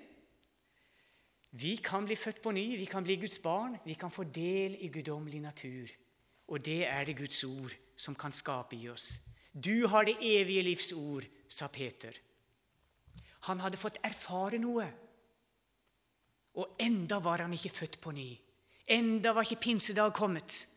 Vi 1.51 1.75
kan 1.81 2.05
bli 2.05 2.15
født 2.15 2.41
på 2.41 2.51
ny, 2.51 2.77
vi 2.77 2.85
kan 2.85 3.03
bli 3.03 3.15
Guds 3.15 3.39
barn, 3.39 3.77
vi 3.85 3.93
kan 3.93 4.11
få 4.11 4.23
del 4.23 4.75
i 4.79 4.87
guddommelig 4.87 5.41
natur. 5.41 5.89
Og 6.47 6.65
det 6.65 6.85
er 6.85 7.05
det 7.05 7.17
Guds 7.17 7.43
ord 7.43 7.73
som 7.97 8.15
kan 8.15 8.33
skape 8.33 8.75
i 8.75 8.89
oss. 8.89 9.21
Du 9.53 9.87
har 9.87 10.05
det 10.05 10.17
evige 10.21 10.63
livs 10.63 10.91
ord, 10.93 11.25
sa 11.49 11.67
Peter. 11.67 12.13
Han 13.49 13.59
hadde 13.59 13.77
fått 13.77 13.97
erfare 14.03 14.59
noe, 14.61 14.85
og 16.59 16.75
enda 16.81 17.19
var 17.23 17.41
han 17.41 17.53
ikke 17.53 17.73
født 17.73 17.99
på 18.01 18.11
ny. 18.11 18.29
Enda 18.89 19.33
var 19.33 19.45
ikke 19.45 19.61
pinsedag 19.61 20.13
kommet. 20.13 20.67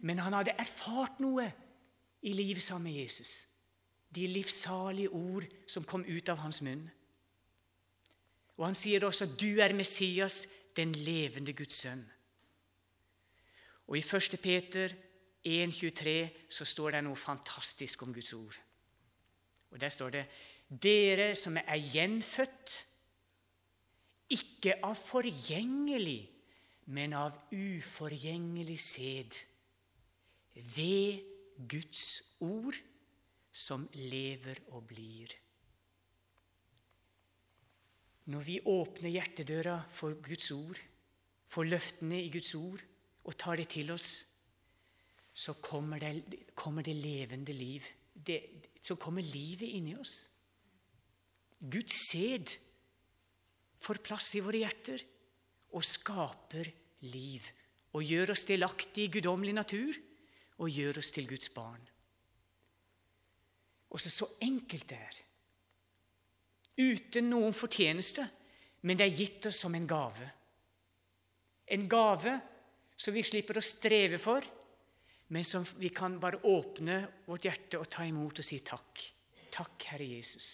Men 0.00 0.18
han 0.18 0.32
hadde 0.32 0.54
erfart 0.58 1.20
noe 1.20 1.48
i 2.22 2.32
livet 2.32 2.62
sammen 2.62 2.92
med 2.92 3.02
Jesus. 3.02 3.46
De 4.14 4.26
livsalige 4.26 5.10
ord 5.10 5.46
som 5.66 5.84
kom 5.84 6.04
ut 6.06 6.28
av 6.28 6.38
hans 6.44 6.62
munn. 6.62 6.86
Og 8.56 8.66
han 8.66 8.74
sier 8.74 9.04
også 9.04 9.26
'Du 9.26 9.60
er 9.60 9.72
Messias, 9.72 10.48
den 10.76 10.92
levende 10.92 11.52
Guds 11.52 11.84
sønn'. 11.84 12.10
Og 13.86 13.96
i 13.98 14.00
1. 14.00 14.40
Peter 14.42 14.88
1,23 15.44 16.30
så 16.48 16.64
står 16.64 16.90
det 16.90 17.04
noe 17.04 17.16
fantastisk 17.16 18.02
om 18.02 18.14
Guds 18.14 18.32
ord. 18.32 18.60
Og 19.70 19.80
Der 19.80 19.88
står 19.88 20.10
det 20.10 20.26
dere 20.82 21.36
som 21.36 21.56
er 21.56 21.76
gjenfødt, 21.92 22.86
ikke 24.30 24.78
av 24.84 24.96
forgjengelig, 24.96 26.30
men 26.86 27.12
av 27.12 27.36
uforgjengelig 27.52 28.78
sæd, 28.80 29.36
ved 30.54 31.20
Guds 31.68 32.22
ord, 32.40 32.76
som 33.52 33.88
lever 33.92 34.58
og 34.74 34.86
blir. 34.86 35.43
Når 38.32 38.44
vi 38.46 38.60
åpner 38.64 39.12
hjertedøra 39.12 39.78
for 39.92 40.16
Guds 40.24 40.50
ord, 40.54 40.78
for 41.48 41.68
løftene 41.68 42.22
i 42.22 42.30
Guds 42.32 42.54
ord, 42.56 42.84
og 43.24 43.36
tar 43.40 43.60
det 43.60 43.68
til 43.72 43.92
oss, 43.94 44.24
så 45.34 45.56
kommer 45.60 46.00
det, 46.00 46.46
kommer 46.54 46.82
det 46.86 46.94
levende 46.96 47.52
liv. 47.52 47.82
Det, 48.14 48.40
så 48.80 48.96
kommer 49.00 49.22
livet 49.22 49.74
inni 49.74 49.96
oss. 49.98 50.28
Guds 51.58 51.96
sæd 52.10 52.54
får 53.84 54.00
plass 54.04 54.34
i 54.36 54.42
våre 54.44 54.62
hjerter 54.62 55.02
og 55.74 55.84
skaper 55.84 56.70
liv. 57.10 57.44
Og 57.94 58.04
gjør 58.06 58.34
oss 58.34 58.46
delaktige 58.48 59.08
i 59.08 59.12
guddommelig 59.16 59.54
natur 59.56 59.96
og 60.62 60.70
gjør 60.70 61.00
oss 61.02 61.10
til 61.14 61.28
Guds 61.30 61.50
barn. 61.54 61.82
Og 63.90 64.00
så, 64.02 64.10
så 64.10 64.28
enkelt 64.42 64.88
det 64.90 64.98
er. 64.98 65.18
Uten 66.76 67.30
noen 67.30 67.54
fortjeneste, 67.54 68.24
men 68.84 68.98
det 68.98 69.06
er 69.06 69.18
gitt 69.20 69.46
oss 69.48 69.62
som 69.64 69.74
en 69.76 69.86
gave. 69.88 70.26
En 71.70 71.86
gave 71.88 72.34
som 72.96 73.14
vi 73.14 73.22
slipper 73.24 73.58
å 73.58 73.64
streve 73.64 74.18
for, 74.22 74.44
men 75.32 75.46
som 75.46 75.64
vi 75.78 75.88
kan 75.94 76.18
bare 76.20 76.42
åpne 76.50 76.98
vårt 77.26 77.48
hjerte 77.48 77.80
og 77.80 77.88
ta 77.90 78.04
imot 78.06 78.42
og 78.42 78.46
si 78.46 78.60
takk. 78.66 79.04
Takk, 79.54 79.86
Herre 79.92 80.06
Jesus. 80.10 80.48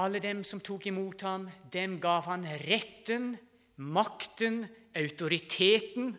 Alle 0.00 0.20
dem 0.22 0.44
som 0.46 0.62
tok 0.62 0.86
imot 0.86 1.24
ham, 1.26 1.48
dem 1.72 1.98
gav 2.00 2.28
han 2.30 2.46
retten, 2.62 3.32
makten, 3.90 4.62
autoriteten 4.96 6.14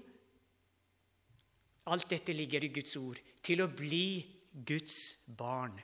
Alt 1.90 2.12
dette 2.14 2.34
ligger 2.34 2.64
i 2.64 2.74
Guds 2.74 2.94
ord. 3.00 3.18
Til 3.42 3.64
å 3.64 3.72
bli 3.74 4.22
Guds 4.52 5.26
barn. 5.26 5.80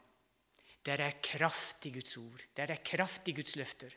Der 0.88 1.04
er 1.04 1.20
kraft 1.24 1.86
i 1.86 1.92
Guds 1.92 2.18
ord. 2.18 2.44
Der 2.56 2.72
er 2.72 2.84
kraft 2.86 3.28
i 3.28 3.34
Guds 3.36 3.56
løfter. 3.60 3.92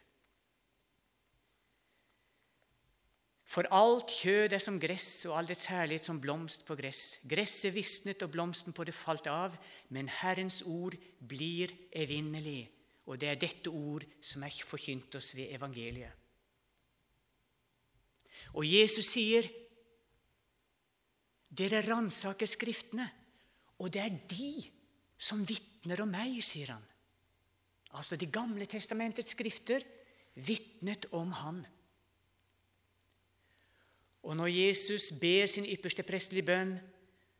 For 3.50 3.66
alt 3.74 4.11
kjød 4.14 4.55
er 4.55 4.62
som 4.62 4.79
gress, 4.79 5.24
og 5.26 5.38
all 5.38 5.48
dets 5.50 5.66
herlighet 5.70 6.07
som 6.07 6.20
blomst 6.22 6.62
på 6.66 6.76
gress. 6.79 7.18
Gresset 7.26 7.74
visnet, 7.74 8.22
og 8.22 8.31
blomsten 8.31 8.74
på 8.74 8.87
det 8.87 8.94
falt 8.94 9.26
av, 9.26 9.57
men 9.90 10.11
Herrens 10.20 10.61
ord 10.62 10.94
blir 11.18 11.72
evinnelig. 11.90 12.68
Og 13.11 13.18
det 13.18 13.31
er 13.31 13.40
dette 13.42 13.70
ord 13.70 14.07
som 14.22 14.44
er 14.46 14.61
forkynt 14.66 15.18
oss 15.18 15.33
ved 15.35 15.50
evangeliet. 15.57 16.12
Og 18.55 18.66
Jesus 18.66 19.07
sier, 19.07 19.46
'Dere 21.50 21.83
ransaker 21.83 22.46
Skriftene, 22.46 23.11
og 23.79 23.92
det 23.92 24.03
er 24.03 24.18
de 24.31 24.70
som 25.18 25.42
vitner 25.48 25.70
om 25.85 26.09
meg', 26.09 26.43
sier 26.45 26.73
han. 26.75 26.85
Altså 27.93 28.16
Det 28.16 28.33
gamle 28.33 28.66
testamentets 28.66 29.33
skrifter 29.33 29.83
vitnet 30.35 31.07
om 31.12 31.33
han. 31.33 31.66
Og 34.23 34.37
når 34.37 34.47
Jesus 34.47 35.12
ber 35.21 35.47
sin 35.47 35.66
ypperste 35.66 36.03
prestelige 36.03 36.47
bønn, 36.47 36.79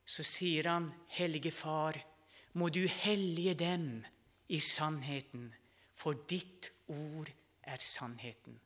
så 0.05 0.22
sier 0.22 0.68
han, 0.68 0.92
'Hellige 1.09 1.50
Far, 1.50 2.07
må 2.53 2.68
du 2.68 2.87
hellige 2.87 3.55
dem 3.55 4.05
i 4.48 4.59
sannheten, 4.59 5.55
for 5.94 6.12
ditt 6.12 6.72
ord 6.88 7.31
er 7.62 7.76
sannheten.' 7.76 8.61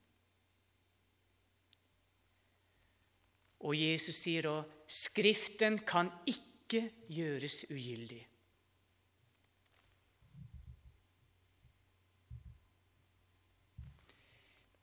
Og 3.61 3.77
Jesus 3.77 4.15
sier 4.15 4.47
òg, 4.47 4.65
'Skriften 4.89 5.79
kan 5.79 6.11
ikke 6.27 6.91
gjøres 7.09 7.65
ugyldig'. 7.71 8.34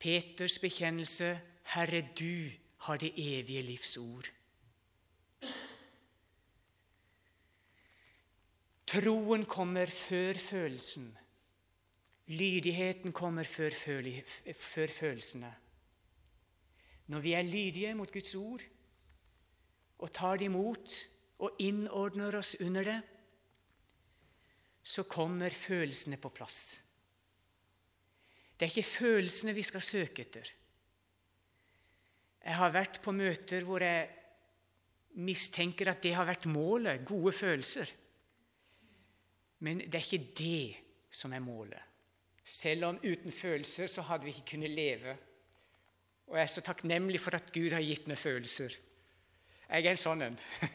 Peters 0.02 0.58
bekjennelse, 0.58 1.40
'Herre, 1.62 2.02
du' 2.18 2.50
har 2.78 2.96
det 2.96 3.12
evige 3.16 3.62
livs 3.62 3.96
ord. 3.96 4.26
Troen 8.86 9.44
kommer 9.44 9.86
før 9.86 10.34
følelsen. 10.34 11.18
Lydigheten 12.26 13.12
kommer 13.12 13.42
før, 13.42 13.70
før 14.54 14.86
følelsene. 14.86 15.54
Når 17.06 17.20
vi 17.20 17.32
er 17.32 17.42
lydige 17.42 17.94
mot 17.94 18.12
Guds 18.12 18.34
ord 18.34 18.62
og 19.98 20.12
tar 20.12 20.36
det 20.36 20.44
imot 20.44 21.08
og 21.38 21.56
innordner 21.58 22.38
oss 22.38 22.56
under 22.60 22.84
det, 22.84 23.02
så 24.82 25.02
kommer 25.02 25.50
følelsene 25.50 26.16
på 26.16 26.28
plass. 26.28 26.82
Det 28.62 28.68
er 28.68 28.76
ikke 28.76 28.94
følelsene 28.94 29.56
vi 29.56 29.62
skal 29.66 29.82
søke 29.82 30.22
etter. 30.22 30.46
Jeg 32.44 32.54
har 32.54 32.70
vært 32.70 33.00
på 33.02 33.10
møter 33.10 33.64
hvor 33.66 33.82
jeg 33.82 34.04
mistenker 35.18 35.90
at 35.90 35.98
det 36.04 36.12
har 36.14 36.28
vært 36.28 36.46
målet 36.46 37.02
gode 37.02 37.32
følelser. 37.34 37.90
Men 39.66 39.82
det 39.82 39.98
er 39.98 40.06
ikke 40.06 40.30
det 40.38 41.10
som 41.10 41.34
er 41.34 41.42
målet. 41.42 41.82
Selv 42.46 42.86
om 42.86 43.00
uten 43.02 43.34
følelser 43.34 43.90
så 43.90 44.06
hadde 44.06 44.28
vi 44.28 44.36
ikke 44.36 44.52
kunnet 44.54 44.70
leve. 44.70 45.16
Og 46.30 46.38
jeg 46.38 46.46
er 46.46 46.54
så 46.54 46.62
takknemlig 46.62 47.18
for 47.18 47.34
at 47.34 47.50
Gud 47.50 47.74
har 47.74 47.82
gitt 47.82 48.06
meg 48.06 48.22
følelser. 48.22 48.78
Jeg 49.66 49.86
er 49.88 49.90
en 49.90 50.04
sånn 50.06 50.22
en. 50.22 50.38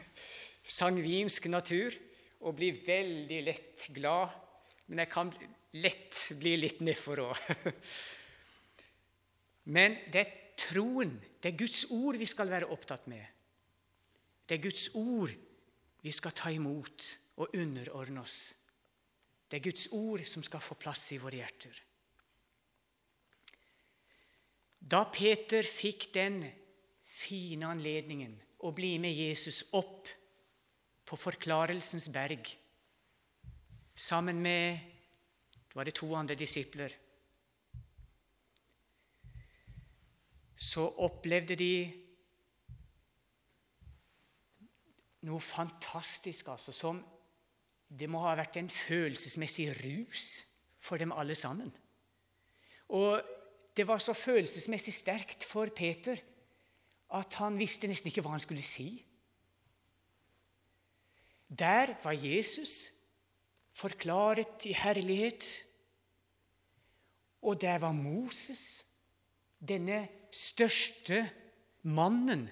Sangvinsk 0.78 1.48
natur 1.48 1.96
og 2.44 2.60
blir 2.60 2.84
veldig 2.84 3.40
lett 3.48 3.88
glad. 3.96 4.36
Men 4.92 5.06
jeg 5.06 5.16
kan 5.16 5.32
lett 5.82 6.20
bli 6.38 6.56
litt 6.58 6.82
nedfor 6.84 7.22
òg. 7.26 7.42
Men 9.74 9.98
det 10.12 10.22
er 10.22 10.36
troen 10.58 11.16
det 11.38 11.52
er 11.52 11.58
Guds 11.60 11.84
ord 11.94 12.18
vi 12.18 12.26
skal 12.26 12.50
være 12.50 12.70
opptatt 12.74 13.06
med. 13.10 13.24
Det 14.48 14.56
er 14.56 14.64
Guds 14.64 14.88
ord 14.98 15.34
vi 16.02 16.12
skal 16.14 16.34
ta 16.34 16.50
imot 16.50 17.04
og 17.38 17.54
underordne 17.54 18.22
oss. 18.24 18.38
Det 19.48 19.58
er 19.58 19.64
Guds 19.68 19.86
ord 19.94 20.24
som 20.26 20.42
skal 20.44 20.64
få 20.64 20.76
plass 20.80 21.04
i 21.14 21.20
våre 21.22 21.38
hjerter. 21.38 21.78
Da 24.78 25.04
Peter 25.12 25.66
fikk 25.66 26.08
den 26.14 26.42
fine 27.18 27.70
anledningen 27.70 28.34
å 28.64 28.72
bli 28.74 28.96
med 29.02 29.14
Jesus 29.14 29.62
opp 29.76 30.08
på 31.08 31.16
Forklarelsens 31.16 32.08
berg 32.12 32.50
sammen 33.98 34.42
med 34.42 34.97
var 35.74 35.84
det 35.84 35.94
to 35.94 36.08
andre 36.16 36.34
disipler 36.38 36.94
så 40.58 40.88
opplevde 41.06 41.54
de 41.54 41.72
noe 45.28 45.40
fantastisk, 45.42 46.50
altså, 46.50 46.74
som 46.74 47.04
Det 47.88 48.04
må 48.04 48.20
ha 48.20 48.34
vært 48.36 48.58
en 48.60 48.66
følelsesmessig 48.68 49.70
rus 49.78 50.24
for 50.84 51.00
dem 51.00 51.12
alle 51.16 51.32
sammen. 51.34 51.70
Og 52.92 53.22
det 53.72 53.86
var 53.88 54.02
så 54.04 54.12
følelsesmessig 54.12 54.92
sterkt 54.92 55.46
for 55.48 55.72
Peter 55.72 56.20
at 57.16 57.38
han 57.40 57.56
visste 57.56 57.88
nesten 57.88 58.10
ikke 58.10 58.20
hva 58.26 58.34
han 58.34 58.44
skulle 58.44 58.60
si. 58.60 58.90
Der 61.48 61.94
var 62.04 62.12
Jesus 62.12 62.90
forklaret 63.78 64.66
i 64.66 64.74
herlighet, 64.74 65.46
og 67.42 67.60
der 67.62 67.78
var 67.78 67.94
Moses, 67.94 68.84
denne 69.58 70.08
største 70.34 71.22
mannen 71.82 72.48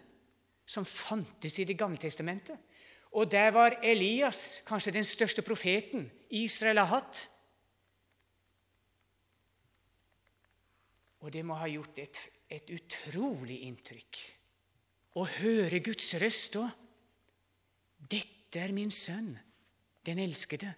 som 0.66 0.86
fantes 0.86 1.58
i 1.58 1.64
Det 1.64 1.78
gamle 1.78 1.98
testamentet. 1.98 2.58
Og 3.12 3.30
der 3.30 3.50
var 3.50 3.78
Elias, 3.82 4.62
kanskje 4.66 4.92
den 4.92 5.04
største 5.04 5.42
profeten 5.42 6.10
Israel 6.30 6.78
har 6.78 6.90
hatt. 6.90 7.30
Og 11.20 11.32
det 11.32 11.44
må 11.44 11.54
ha 11.58 11.66
gjort 11.70 11.98
et, 11.98 12.18
et 12.50 12.70
utrolig 12.70 13.62
inntrykk 13.66 14.22
å 15.16 15.24
høre 15.38 15.80
Guds 15.80 16.12
røst 16.20 16.58
òg. 16.60 16.68
Dette 17.98 18.60
er 18.60 18.74
min 18.76 18.92
sønn, 18.92 19.32
den 20.06 20.20
elskede. 20.22 20.74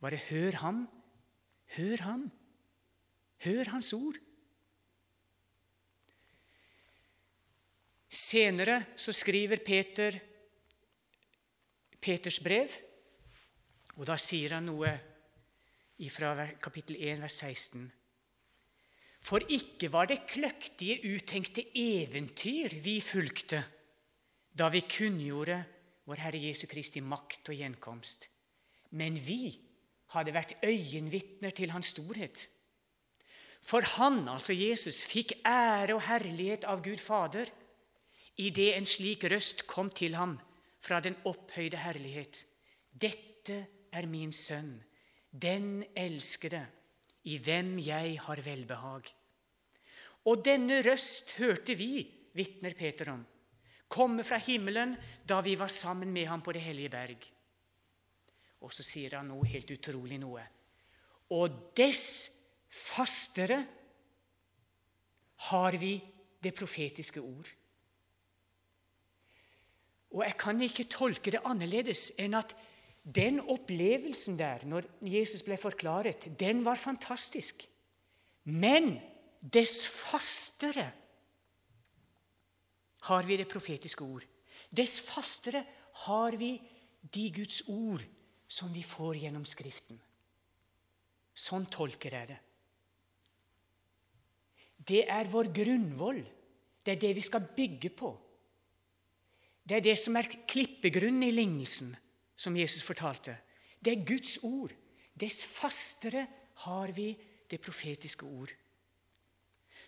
Bare 0.00 0.20
hør 0.30 0.56
ham, 0.62 0.88
hør 1.76 2.02
ham, 2.06 2.24
hør 3.44 3.70
hans 3.74 3.92
ord. 3.92 4.16
Senere 8.10 8.80
så 8.96 9.12
skriver 9.12 9.60
Peter 9.66 10.18
Peters 12.00 12.40
brev, 12.40 12.72
og 14.00 14.06
da 14.08 14.16
sier 14.16 14.56
han 14.56 14.70
noe 14.70 14.94
fra 16.08 16.46
kapittel 16.56 16.96
1, 16.96 17.20
vers 17.20 17.36
16. 17.44 17.82
For 19.20 19.44
ikke 19.52 19.90
var 19.92 20.08
det 20.08 20.22
kløktige, 20.24 20.96
uttenkte 21.12 21.66
eventyr 21.76 22.78
vi 22.80 22.96
fulgte 23.04 23.60
da 24.56 24.70
vi 24.72 24.80
kunngjorde 24.88 25.58
vår 26.08 26.22
Herre 26.24 26.40
Jesu 26.40 26.64
Kristi 26.66 27.02
makt 27.04 27.52
og 27.52 27.60
gjenkomst, 27.60 28.26
men 28.96 29.20
vi 29.20 29.52
hadde 30.14 30.34
vært 30.34 30.56
øyenvitner 30.64 31.54
til 31.54 31.72
Hans 31.74 31.92
storhet. 31.94 32.48
For 33.62 33.84
han, 33.96 34.24
altså 34.28 34.54
Jesus, 34.56 35.04
fikk 35.08 35.36
ære 35.46 35.94
og 35.94 36.04
herlighet 36.08 36.64
av 36.68 36.82
Gud 36.84 37.00
Fader 37.02 37.50
idet 38.40 38.72
en 38.76 38.88
slik 38.88 39.26
røst 39.28 39.66
kom 39.68 39.90
til 39.92 40.16
ham 40.16 40.38
fra 40.80 41.00
den 41.04 41.16
opphøyde 41.28 41.80
herlighet. 41.80 42.44
Dette 42.90 43.58
er 43.92 44.06
min 44.08 44.32
sønn, 44.32 44.78
den 45.30 45.84
elskede, 45.96 46.62
i 47.28 47.36
hvem 47.36 47.76
jeg 47.84 48.16
har 48.24 48.40
velbehag. 48.40 49.10
Og 50.24 50.44
denne 50.44 50.80
røst 50.84 51.34
hørte 51.36 51.76
vi, 51.76 52.06
vitner 52.32 52.72
Peter 52.78 53.10
om, 53.12 53.20
komme 53.90 54.24
fra 54.24 54.38
himmelen 54.40 54.94
da 55.28 55.40
vi 55.44 55.56
var 55.58 55.72
sammen 55.72 56.12
med 56.14 56.30
ham 56.30 56.42
på 56.42 56.54
det 56.56 56.62
hellige 56.64 56.92
berg. 56.92 57.26
Og 58.60 58.72
så 58.74 58.84
sier 58.84 59.16
han 59.16 59.30
noe 59.30 59.48
helt 59.48 59.70
utrolig 59.72 60.18
noe. 60.20 60.42
Og 61.32 61.72
dess 61.76 62.30
fastere 62.70 63.60
har 65.50 65.76
vi 65.80 65.94
det 66.42 66.52
profetiske 66.56 67.22
ord. 67.22 67.48
Og 70.10 70.24
jeg 70.26 70.36
kan 70.40 70.60
ikke 70.64 70.88
tolke 70.90 71.32
det 71.32 71.42
annerledes 71.46 72.10
enn 72.20 72.34
at 72.38 72.54
den 73.00 73.38
opplevelsen 73.40 74.36
der, 74.38 74.66
når 74.68 74.88
Jesus 75.06 75.44
ble 75.46 75.56
forklaret, 75.60 76.26
den 76.38 76.64
var 76.66 76.76
fantastisk. 76.76 77.64
Men 78.44 78.98
dess 79.40 79.86
fastere 79.88 80.90
har 83.08 83.24
vi 83.24 83.38
det 83.40 83.48
profetiske 83.48 84.04
ord. 84.04 84.26
Dess 84.68 85.00
fastere 85.00 85.62
har 86.04 86.36
vi 86.36 86.58
de 87.00 87.30
Guds 87.32 87.62
ord 87.68 88.04
som 88.50 88.72
vi 88.74 88.82
får 88.82 89.20
gjennom 89.22 89.46
Skriften. 89.46 89.98
Sånn 91.38 91.68
tolker 91.70 92.16
jeg 92.18 92.30
det. 92.32 92.38
Det 94.90 95.04
er 95.06 95.30
vår 95.30 95.52
grunnvoll. 95.54 96.20
Det 96.82 96.96
er 96.96 97.00
det 97.04 97.12
vi 97.14 97.22
skal 97.22 97.46
bygge 97.56 97.92
på. 97.94 98.10
Det 99.62 99.78
er 99.78 99.84
det 99.84 99.96
som 100.00 100.16
er 100.18 100.28
klippegrunnen 100.50 101.28
i 101.28 101.34
lignelsen 101.34 101.92
som 102.34 102.56
Jesus 102.56 102.82
fortalte. 102.82 103.36
Det 103.78 103.92
er 103.92 104.06
Guds 104.08 104.40
ord. 104.42 104.72
Dess 105.14 105.44
fastere 105.44 106.26
har 106.64 106.92
vi 106.96 107.12
det 107.50 107.60
profetiske 107.62 108.26
ord. 108.26 108.50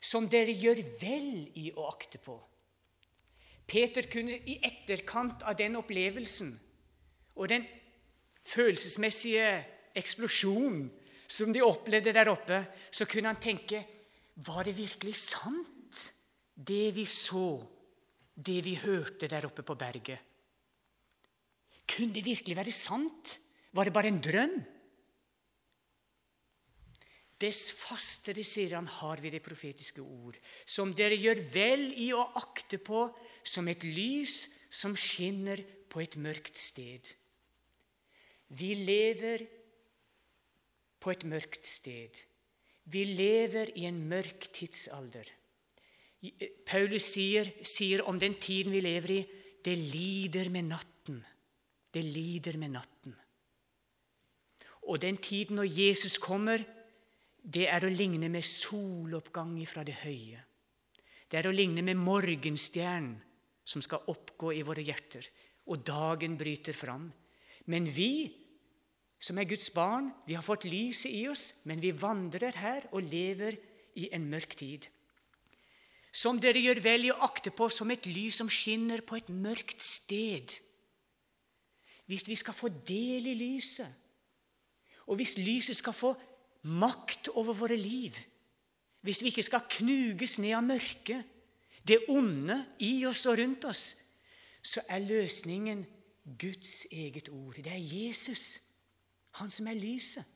Som 0.02 0.28
dere 0.30 0.54
gjør 0.54 0.84
vel 1.00 1.48
i 1.58 1.70
å 1.74 1.88
akte 1.88 2.20
på. 2.22 2.36
Peter 3.66 4.06
kunne 4.12 4.36
i 4.36 4.58
etterkant 4.62 5.42
av 5.46 5.56
den 5.58 5.78
opplevelsen 5.80 6.52
og 7.34 7.48
den 7.48 7.64
følelsesmessige 8.44 9.48
eksplosjon 9.98 10.84
som 11.32 11.52
de 11.52 11.62
opplevde 11.64 12.12
der 12.14 12.30
oppe, 12.32 12.58
så 12.90 13.06
kunne 13.08 13.32
han 13.32 13.40
tenke 13.40 13.84
Var 14.34 14.64
det 14.64 14.76
virkelig 14.76 15.14
sant, 15.16 16.12
det 16.56 16.94
vi 16.96 17.04
så 17.06 17.60
det 18.34 18.62
vi 18.64 18.74
hørte 18.80 19.28
der 19.28 19.44
oppe 19.46 19.62
på 19.62 19.74
berget? 19.76 20.18
Kunne 21.88 22.14
det 22.14 22.24
virkelig 22.24 22.56
være 22.56 22.72
sant? 22.72 23.38
Var 23.72 23.84
det 23.84 23.92
bare 23.92 24.08
en 24.08 24.20
drøm? 24.20 24.54
Dess 27.42 27.72
fastere, 27.74 28.44
sier 28.46 28.76
han, 28.76 28.86
har 28.86 29.20
vi 29.20 29.32
det 29.34 29.42
profetiske 29.42 30.00
ord, 30.00 30.36
som 30.64 30.92
dere 30.94 31.18
gjør 31.18 31.40
vel 31.52 31.88
i 31.98 32.12
å 32.14 32.22
akte 32.38 32.78
på 32.78 33.08
som 33.42 33.66
et 33.68 33.82
lys 33.82 34.46
som 34.70 34.94
skinner 34.96 35.60
på 35.90 36.04
et 36.04 36.14
mørkt 36.16 36.56
sted. 36.56 37.10
Vi 38.58 38.74
lever 38.74 39.46
på 41.00 41.12
et 41.12 41.24
mørkt 41.24 41.66
sted. 41.66 42.18
Vi 42.92 43.04
lever 43.04 43.72
i 43.78 43.86
en 43.88 44.00
mørk 44.10 44.50
tidsalder. 44.52 45.30
Paulus 46.66 47.06
sier, 47.14 47.48
sier, 47.66 48.04
om 48.06 48.18
den 48.18 48.36
tiden 48.38 48.74
vi 48.74 48.82
lever 48.84 49.14
i, 49.16 49.22
det 49.62 49.74
lider 49.78 50.50
med 50.50 50.68
natten. 50.70 51.18
Det 51.92 52.02
lider 52.04 52.58
med 52.58 52.74
natten. 52.76 53.16
Og 54.90 55.00
den 55.02 55.18
tiden 55.22 55.58
når 55.58 55.70
Jesus 55.70 56.18
kommer, 56.18 56.62
det 57.42 57.66
er 57.70 57.82
å 57.82 57.90
ligne 57.90 58.28
med 58.30 58.46
soloppgang 58.46 59.54
fra 59.66 59.82
det 59.86 59.98
høye. 60.02 60.42
Det 61.30 61.40
er 61.40 61.48
å 61.48 61.54
ligne 61.54 61.82
med 61.82 61.98
morgenstjernen 61.98 63.16
som 63.64 63.82
skal 63.82 64.06
oppgå 64.10 64.50
i 64.54 64.62
våre 64.66 64.82
hjerter, 64.82 65.26
og 65.70 65.84
dagen 65.86 66.34
bryter 66.38 66.74
fram. 66.74 67.06
Men 67.70 67.86
vi 67.86 68.41
som 69.22 69.38
er 69.38 69.46
Guds 69.46 69.70
barn, 69.70 70.10
vi 70.26 70.34
har 70.34 70.42
fått 70.42 70.66
lyset 70.66 71.12
i 71.14 71.28
oss, 71.30 71.52
men 71.68 71.82
vi 71.82 71.94
vandrer 71.94 72.56
her 72.58 72.88
og 72.90 73.06
lever 73.06 73.60
i 73.94 74.08
en 74.16 74.26
mørk 74.26 74.56
tid 74.58 74.88
som 76.12 76.36
dere 76.40 76.60
gjør 76.60 76.82
vel 76.84 77.06
i 77.08 77.12
å 77.12 77.22
akte 77.24 77.50
på 77.56 77.70
som 77.72 77.90
et 77.90 78.04
lys 78.06 78.36
som 78.42 78.50
skinner 78.52 79.00
på 79.00 79.16
et 79.16 79.30
mørkt 79.32 79.80
sted. 79.80 80.52
Hvis 82.04 82.26
vi 82.28 82.36
skal 82.36 82.56
få 82.56 82.68
del 82.68 83.30
i 83.30 83.36
lyset, 83.38 83.88
og 85.08 85.16
hvis 85.18 85.38
lyset 85.40 85.78
skal 85.80 85.96
få 85.96 86.12
makt 86.68 87.32
over 87.32 87.56
våre 87.56 87.78
liv, 87.80 88.18
hvis 89.02 89.22
vi 89.22 89.32
ikke 89.32 89.46
skal 89.46 89.64
knuges 89.78 90.36
ned 90.38 90.52
av 90.58 90.66
mørket, 90.66 91.24
det 91.82 92.04
onde 92.12 92.60
i 92.84 92.92
oss 93.08 93.24
og 93.26 93.40
rundt 93.40 93.64
oss, 93.66 93.96
så 94.62 94.84
er 94.92 95.02
løsningen 95.02 95.80
Guds 96.38 96.84
eget 96.92 97.32
ord. 97.32 97.56
Det 97.56 97.72
er 97.72 97.80
Jesus, 97.82 98.60
han 99.40 99.50
som 99.50 99.68
er 99.70 99.78
lyset. 99.78 100.28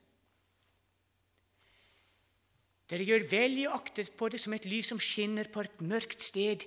Dere 2.87 3.03
gjør 3.03 3.27
vel 3.27 3.57
i 3.59 3.67
å 3.67 3.75
akte 3.75 4.05
på 4.15 4.29
det 4.31 4.39
som 4.39 4.55
et 4.55 4.65
lys 4.69 4.93
som 4.93 4.99
skinner 5.01 5.49
på 5.51 5.65
et 5.65 5.81
mørkt 5.83 6.23
sted, 6.23 6.63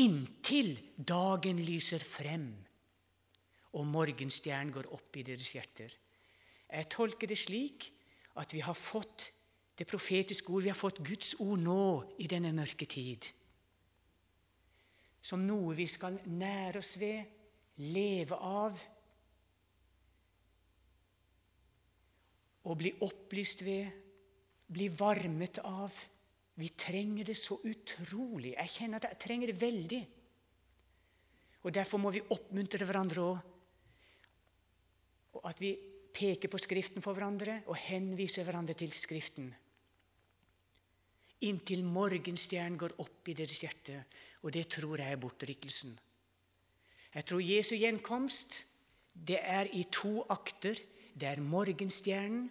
inntil 0.00 0.72
dagen 0.96 1.60
lyser 1.60 2.00
frem 2.00 2.48
og 3.76 3.86
morgenstjernen 3.86 4.72
går 4.74 4.88
opp 4.94 5.18
i 5.18 5.26
deres 5.26 5.52
hjerter. 5.54 5.92
Jeg 6.70 6.88
tolker 6.90 7.30
det 7.30 7.38
slik 7.38 7.90
at 8.40 8.54
vi 8.54 8.62
har 8.64 8.78
fått 8.78 9.30
det 9.78 9.86
profetiske 9.88 10.50
ord, 10.52 10.64
vi 10.64 10.72
har 10.72 10.78
fått 10.78 11.00
Guds 11.06 11.34
ord 11.40 11.60
nå 11.62 11.84
i 12.20 12.28
denne 12.30 12.52
mørke 12.56 12.86
tid. 12.90 13.30
Som 15.22 15.46
noe 15.46 15.76
vi 15.76 15.86
skal 15.88 16.18
nære 16.26 16.82
oss 16.82 16.96
ved, 17.00 17.24
leve 17.80 18.36
av 18.36 18.80
og 22.70 22.78
bli 22.78 22.92
opplyst 23.02 23.64
ved 23.66 24.00
bli 24.70 24.88
varmet 24.94 25.58
av. 25.66 25.94
Vi 26.60 26.70
trenger 26.78 27.30
det 27.30 27.36
så 27.38 27.58
utrolig. 27.66 28.54
Jeg 28.54 28.74
kjenner 28.76 29.00
at 29.00 29.10
jeg 29.10 29.22
trenger 29.24 29.50
det 29.50 29.60
veldig. 29.60 30.00
Og 31.60 31.74
Derfor 31.74 32.00
må 32.00 32.12
vi 32.14 32.22
oppmuntre 32.22 32.86
hverandre 32.86 33.30
òg. 33.30 33.46
og 35.30 35.44
at 35.46 35.60
vi 35.62 35.78
peker 36.12 36.50
på 36.50 36.58
Skriften 36.58 37.02
for 37.02 37.14
hverandre 37.14 37.62
og 37.70 37.76
henviser 37.78 38.42
hverandre 38.42 38.74
til 38.74 38.90
Skriften. 38.90 39.52
Inntil 41.46 41.84
morgenstjernen 41.84 42.76
går 42.76 42.96
opp 42.98 43.28
i 43.30 43.36
deres 43.38 43.62
hjerte, 43.62 44.04
og 44.42 44.52
det 44.52 44.66
tror 44.68 44.98
jeg 44.98 45.12
er 45.12 45.22
bortrykkelsen. 45.22 45.94
Jeg 47.14 47.24
tror 47.24 47.40
Jesu 47.40 47.76
gjenkomst 47.76 48.66
det 49.14 49.38
er 49.38 49.70
i 49.72 49.84
to 49.92 50.26
akter. 50.28 50.74
Det 51.14 51.28
er 51.28 51.40
morgenstjernen, 51.40 52.50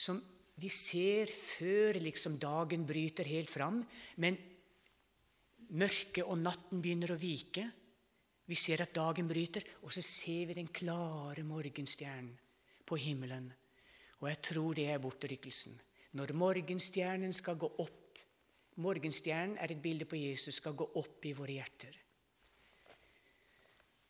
som 0.00 0.20
vi 0.60 0.68
ser 0.72 1.30
før 1.32 1.98
liksom 2.00 2.38
dagen 2.40 2.86
bryter 2.88 3.28
helt 3.28 3.50
fram. 3.50 3.80
Men 4.20 4.36
mørket 5.76 6.24
og 6.24 6.40
natten 6.40 6.82
begynner 6.82 7.14
å 7.14 7.20
vike. 7.20 7.64
Vi 8.50 8.58
ser 8.58 8.82
at 8.82 8.94
dagen 8.96 9.28
bryter, 9.30 9.64
og 9.86 9.92
så 9.94 10.02
ser 10.04 10.50
vi 10.50 10.58
den 10.58 10.72
klare 10.74 11.44
morgenstjernen 11.46 12.34
på 12.88 12.98
himmelen. 12.98 13.46
Og 14.20 14.28
jeg 14.28 14.40
tror 14.50 14.76
det 14.76 14.88
er 14.90 15.00
bortrykkelsen. 15.00 15.76
Når 16.18 16.34
morgenstjernen 16.36 17.34
skal 17.36 17.58
gå 17.60 17.74
opp 17.78 17.96
Morgenstjernen 18.80 19.58
er 19.60 19.74
et 19.74 19.80
bilde 19.82 20.06
på 20.08 20.16
Jesus, 20.16 20.56
skal 20.56 20.72
gå 20.78 20.86
opp 20.96 21.26
i 21.28 21.34
våre 21.36 21.58
hjerter. 21.58 21.96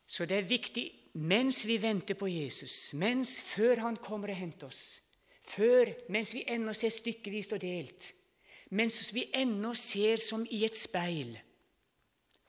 Så 0.07 0.27
det 0.29 0.37
er 0.37 0.47
viktig 0.47 0.85
mens 1.19 1.65
vi 1.67 1.79
venter 1.83 2.15
på 2.19 2.29
Jesus, 2.31 2.93
mens 2.99 3.39
før 3.43 3.83
han 3.87 3.99
kommer 4.03 4.31
og 4.31 4.39
henter 4.39 4.69
oss, 4.69 5.01
før, 5.51 5.91
mens 6.09 6.35
vi 6.35 6.45
ennå 6.49 6.75
ser 6.77 6.93
stykkevis 6.95 7.51
og 7.55 7.63
delt, 7.63 8.13
mens 8.71 9.11
vi 9.15 9.27
ennå 9.35 9.73
ser 9.75 10.21
som 10.23 10.47
i 10.51 10.65
et 10.65 10.77
speil 10.77 11.39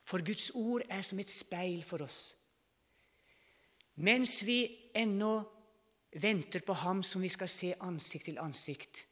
For 0.06 0.20
Guds 0.26 0.50
ord 0.54 0.82
er 0.90 1.02
som 1.08 1.20
et 1.20 1.30
speil 1.32 1.84
for 1.88 2.04
oss. 2.04 2.36
Mens 3.96 4.42
vi 4.44 4.66
ennå 4.98 5.30
venter 6.20 6.64
på 6.66 6.74
Ham 6.74 7.04
som 7.04 7.22
vi 7.24 7.30
skal 7.32 7.50
se 7.50 7.70
ansikt 7.80 8.26
til 8.28 8.42
ansikt, 8.42 9.06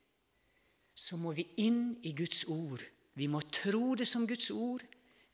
så 0.94 1.16
må 1.16 1.32
vi 1.32 1.46
inn 1.64 1.96
i 2.04 2.12
Guds 2.12 2.44
ord. 2.52 2.84
Vi 3.16 3.30
må 3.32 3.40
tro 3.48 3.96
det 3.96 4.10
som 4.10 4.28
Guds 4.28 4.50
ord. 4.52 4.84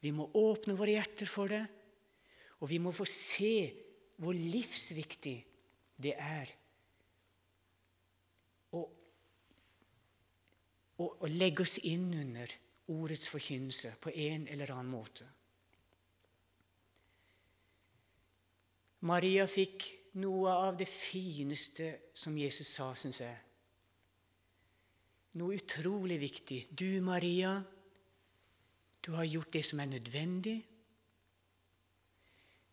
Vi 0.02 0.12
må 0.14 0.28
åpne 0.38 0.76
våre 0.78 1.00
hjerter 1.00 1.26
for 1.26 1.50
det. 1.50 1.64
Og 2.62 2.70
vi 2.70 2.78
må 2.78 2.94
få 2.94 3.08
se 3.10 3.56
hvor 4.22 4.38
livsviktig 4.38 5.40
det 5.98 6.14
er 6.14 6.54
å, 10.98 11.08
og 11.08 11.30
legge 11.30 11.66
oss 11.66 11.78
inn 11.84 12.12
under 12.14 12.52
ordets 12.94 13.28
forkynnelse 13.32 13.96
på 14.02 14.14
en 14.14 14.48
eller 14.52 14.72
annen 14.76 14.92
måte. 14.92 15.28
Maria 19.06 19.46
fikk 19.50 19.86
noe 20.22 20.54
av 20.54 20.78
det 20.80 20.88
fineste 20.90 22.12
som 22.16 22.38
Jesus 22.38 22.70
sa, 22.78 22.90
syns 22.98 23.20
jeg. 23.22 23.42
Noe 25.36 25.58
utrolig 25.60 26.18
viktig. 26.22 26.62
Du, 26.72 26.88
Maria, 27.04 27.58
du 29.06 29.12
har 29.18 29.28
gjort 29.28 29.52
det 29.54 29.66
som 29.68 29.82
er 29.84 29.92
nødvendig. 29.92 30.56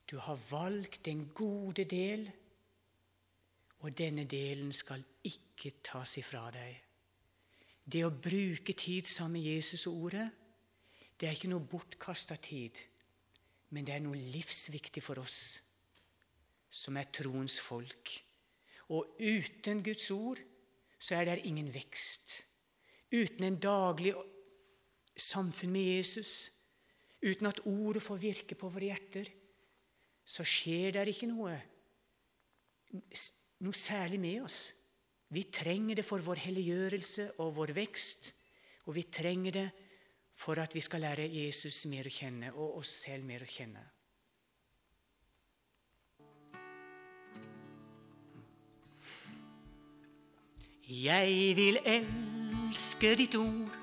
Du 0.08 0.16
har 0.22 0.38
valgt 0.50 1.02
den 1.04 1.26
gode 1.35 1.85
del, 1.90 2.24
og 3.82 3.98
denne 3.98 4.24
delen 4.30 4.70
skal 4.72 5.02
ikke 5.26 5.74
tas 5.82 6.16
ifra 6.22 6.46
deg. 6.54 6.91
Det 7.84 8.04
å 8.06 8.14
bruke 8.14 8.74
tid 8.78 9.08
sammen 9.10 9.40
med 9.40 9.48
Jesus 9.48 9.86
og 9.90 10.06
Ordet, 10.06 10.28
det 11.18 11.28
er 11.28 11.36
ikke 11.36 11.50
noe 11.50 11.66
bortkasta 11.66 12.36
tid, 12.42 12.78
men 13.70 13.86
det 13.86 13.96
er 13.96 14.02
noe 14.04 14.18
livsviktig 14.18 15.02
for 15.04 15.22
oss 15.22 15.60
som 16.72 16.96
er 16.96 17.10
troens 17.12 17.58
folk. 17.60 18.14
Og 18.92 19.20
uten 19.20 19.82
Guds 19.84 20.08
ord 20.14 20.40
så 20.98 21.18
er 21.18 21.28
det 21.28 21.44
ingen 21.48 21.68
vekst. 21.74 22.40
Uten 23.12 23.44
en 23.44 23.58
daglig 23.60 24.14
samfunn 25.18 25.72
med 25.74 25.88
Jesus, 25.98 26.50
uten 27.22 27.50
at 27.50 27.60
ordet 27.68 28.02
får 28.02 28.22
virke 28.22 28.56
på 28.58 28.70
våre 28.72 28.88
hjerter, 28.88 29.28
så 30.24 30.46
skjer 30.46 30.96
det 30.96 31.08
ikke 31.12 31.28
noe, 31.28 31.56
noe 33.62 33.76
særlig 33.76 34.20
med 34.22 34.46
oss. 34.46 34.60
Vi 35.32 35.46
trenger 35.48 35.96
det 35.96 36.04
for 36.04 36.20
vår 36.20 36.42
helliggjørelse 36.44 37.30
og 37.40 37.54
vår 37.56 37.72
vekst, 37.76 38.34
og 38.84 38.94
vi 38.98 39.06
trenger 39.08 39.52
det 39.56 39.68
for 40.36 40.60
at 40.60 40.74
vi 40.74 40.80
skal 40.84 41.00
lære 41.06 41.28
Jesus 41.32 41.86
mer 41.88 42.08
å 42.08 42.12
kjenne 42.12 42.52
og 42.52 42.78
oss 42.82 42.92
selv 43.06 43.24
mer 43.24 43.44
å 43.44 43.48
kjenne. 43.48 43.84
Jeg 50.92 51.56
vil 51.56 51.78
elske 51.88 53.14
ditt 53.16 53.36
ord. 53.38 53.78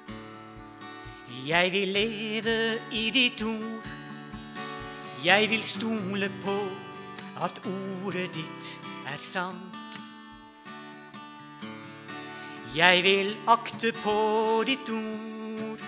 Jeg 1.47 1.71
vil 1.73 1.95
leve 1.95 2.57
i 2.93 3.07
ditt 3.15 3.41
ord. 3.41 3.89
Jeg 5.25 5.49
vil 5.49 5.63
stole 5.63 6.29
på 6.43 6.59
at 7.41 7.57
ordet 7.65 8.29
ditt 8.38 8.77
er 9.09 9.17
sant. 9.17 9.68
Jeg 12.75 13.03
vil 13.03 13.34
akte 13.47 13.93
på 14.03 14.17
ditt 14.67 14.89
ord. 14.93 15.82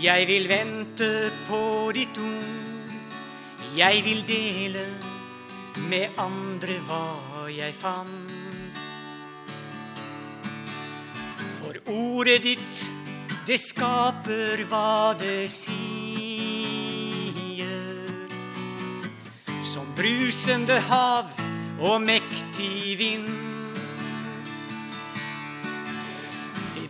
Jeg 0.00 0.28
vil 0.28 0.48
vente 0.48 1.10
på 1.48 1.92
ditt 1.94 2.18
ord. 2.18 2.94
Jeg 3.76 4.04
vil 4.04 4.24
dele 4.28 4.86
med 5.90 6.16
andre 6.18 6.78
hva 6.88 7.04
jeg 7.50 7.74
fant. 7.78 8.44
ordet 11.86 12.42
ditt, 12.42 12.90
det 13.46 13.58
skaper 13.60 14.64
hva 14.70 15.14
det 15.20 15.50
sier. 15.52 16.84
Som 19.64 19.86
brusende 19.96 20.80
hav 20.88 21.32
og 21.80 22.00
mektig 22.02 22.98
vind. 23.00 23.53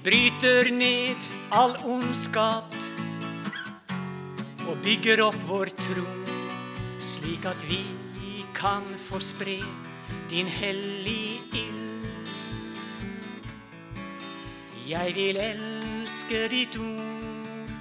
Bryter 0.04 0.68
ned 0.68 1.16
all 1.50 1.72
ondskap 1.88 2.74
og 4.68 4.74
bygger 4.84 5.22
opp 5.24 5.38
vår 5.48 5.70
tro, 5.78 6.04
slik 7.00 7.46
at 7.48 7.64
vi 7.70 7.80
kan 8.52 8.84
få 9.06 9.20
spre 9.24 9.56
din 10.28 10.46
hellige 10.46 11.40
ild. 11.56 12.04
Jeg 14.84 15.16
vil 15.16 15.40
elske 15.40 16.42
ditt 16.52 16.76
ord. 16.76 17.72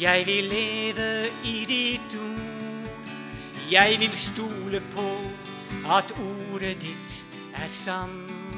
Jeg 0.00 0.26
vil 0.28 0.52
leve 0.52 1.10
i 1.48 1.64
ditt 1.64 2.18
ord. 2.20 2.92
Jeg 3.72 3.96
vil 4.04 4.12
stole 4.12 4.82
på 4.92 5.08
at 5.96 6.12
ordet 6.12 6.76
ditt 6.84 7.22
er 7.56 7.72
sant. 7.72 8.57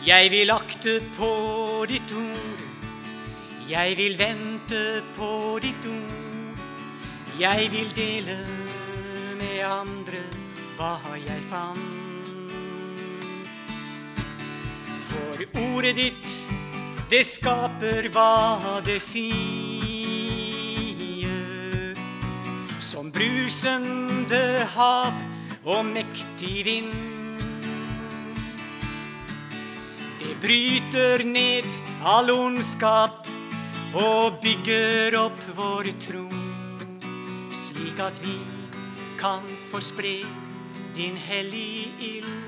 Jeg 0.00 0.30
vil 0.32 0.48
akte 0.50 0.94
på 1.12 1.84
ditt 1.88 2.12
ord. 2.16 2.60
Jeg 3.68 3.96
vil 3.98 4.16
vente 4.18 5.02
på 5.12 5.58
ditt 5.60 5.84
ord. 5.86 6.56
Jeg 7.40 7.68
vil 7.72 7.92
dele 7.96 8.38
med 9.36 9.60
andre 9.64 10.22
hva 10.78 10.96
jeg 11.20 11.42
fant. 11.52 11.84
For 15.10 15.44
ordet 15.74 15.96
ditt, 16.00 16.32
det 17.12 17.26
skaper 17.28 18.08
hva 18.16 18.80
det 18.86 19.02
sier. 19.04 19.28
Som 22.80 23.12
brusende 23.12 24.64
hav 24.72 25.12
og 25.68 25.84
mektig 25.92 26.64
vind. 26.64 27.09
Bryter 30.40 31.24
ned 31.24 31.68
all 32.02 32.30
ondskap 32.32 33.26
og 33.94 34.38
bygger 34.40 35.16
opp 35.20 35.40
vår 35.56 35.90
tro, 36.00 36.26
slik 37.52 38.00
at 38.00 38.16
vi 38.24 38.38
kan 39.20 39.44
få 39.70 39.82
spre 39.84 40.20
din 40.96 41.16
hellige 41.16 41.90
ild 42.00 42.40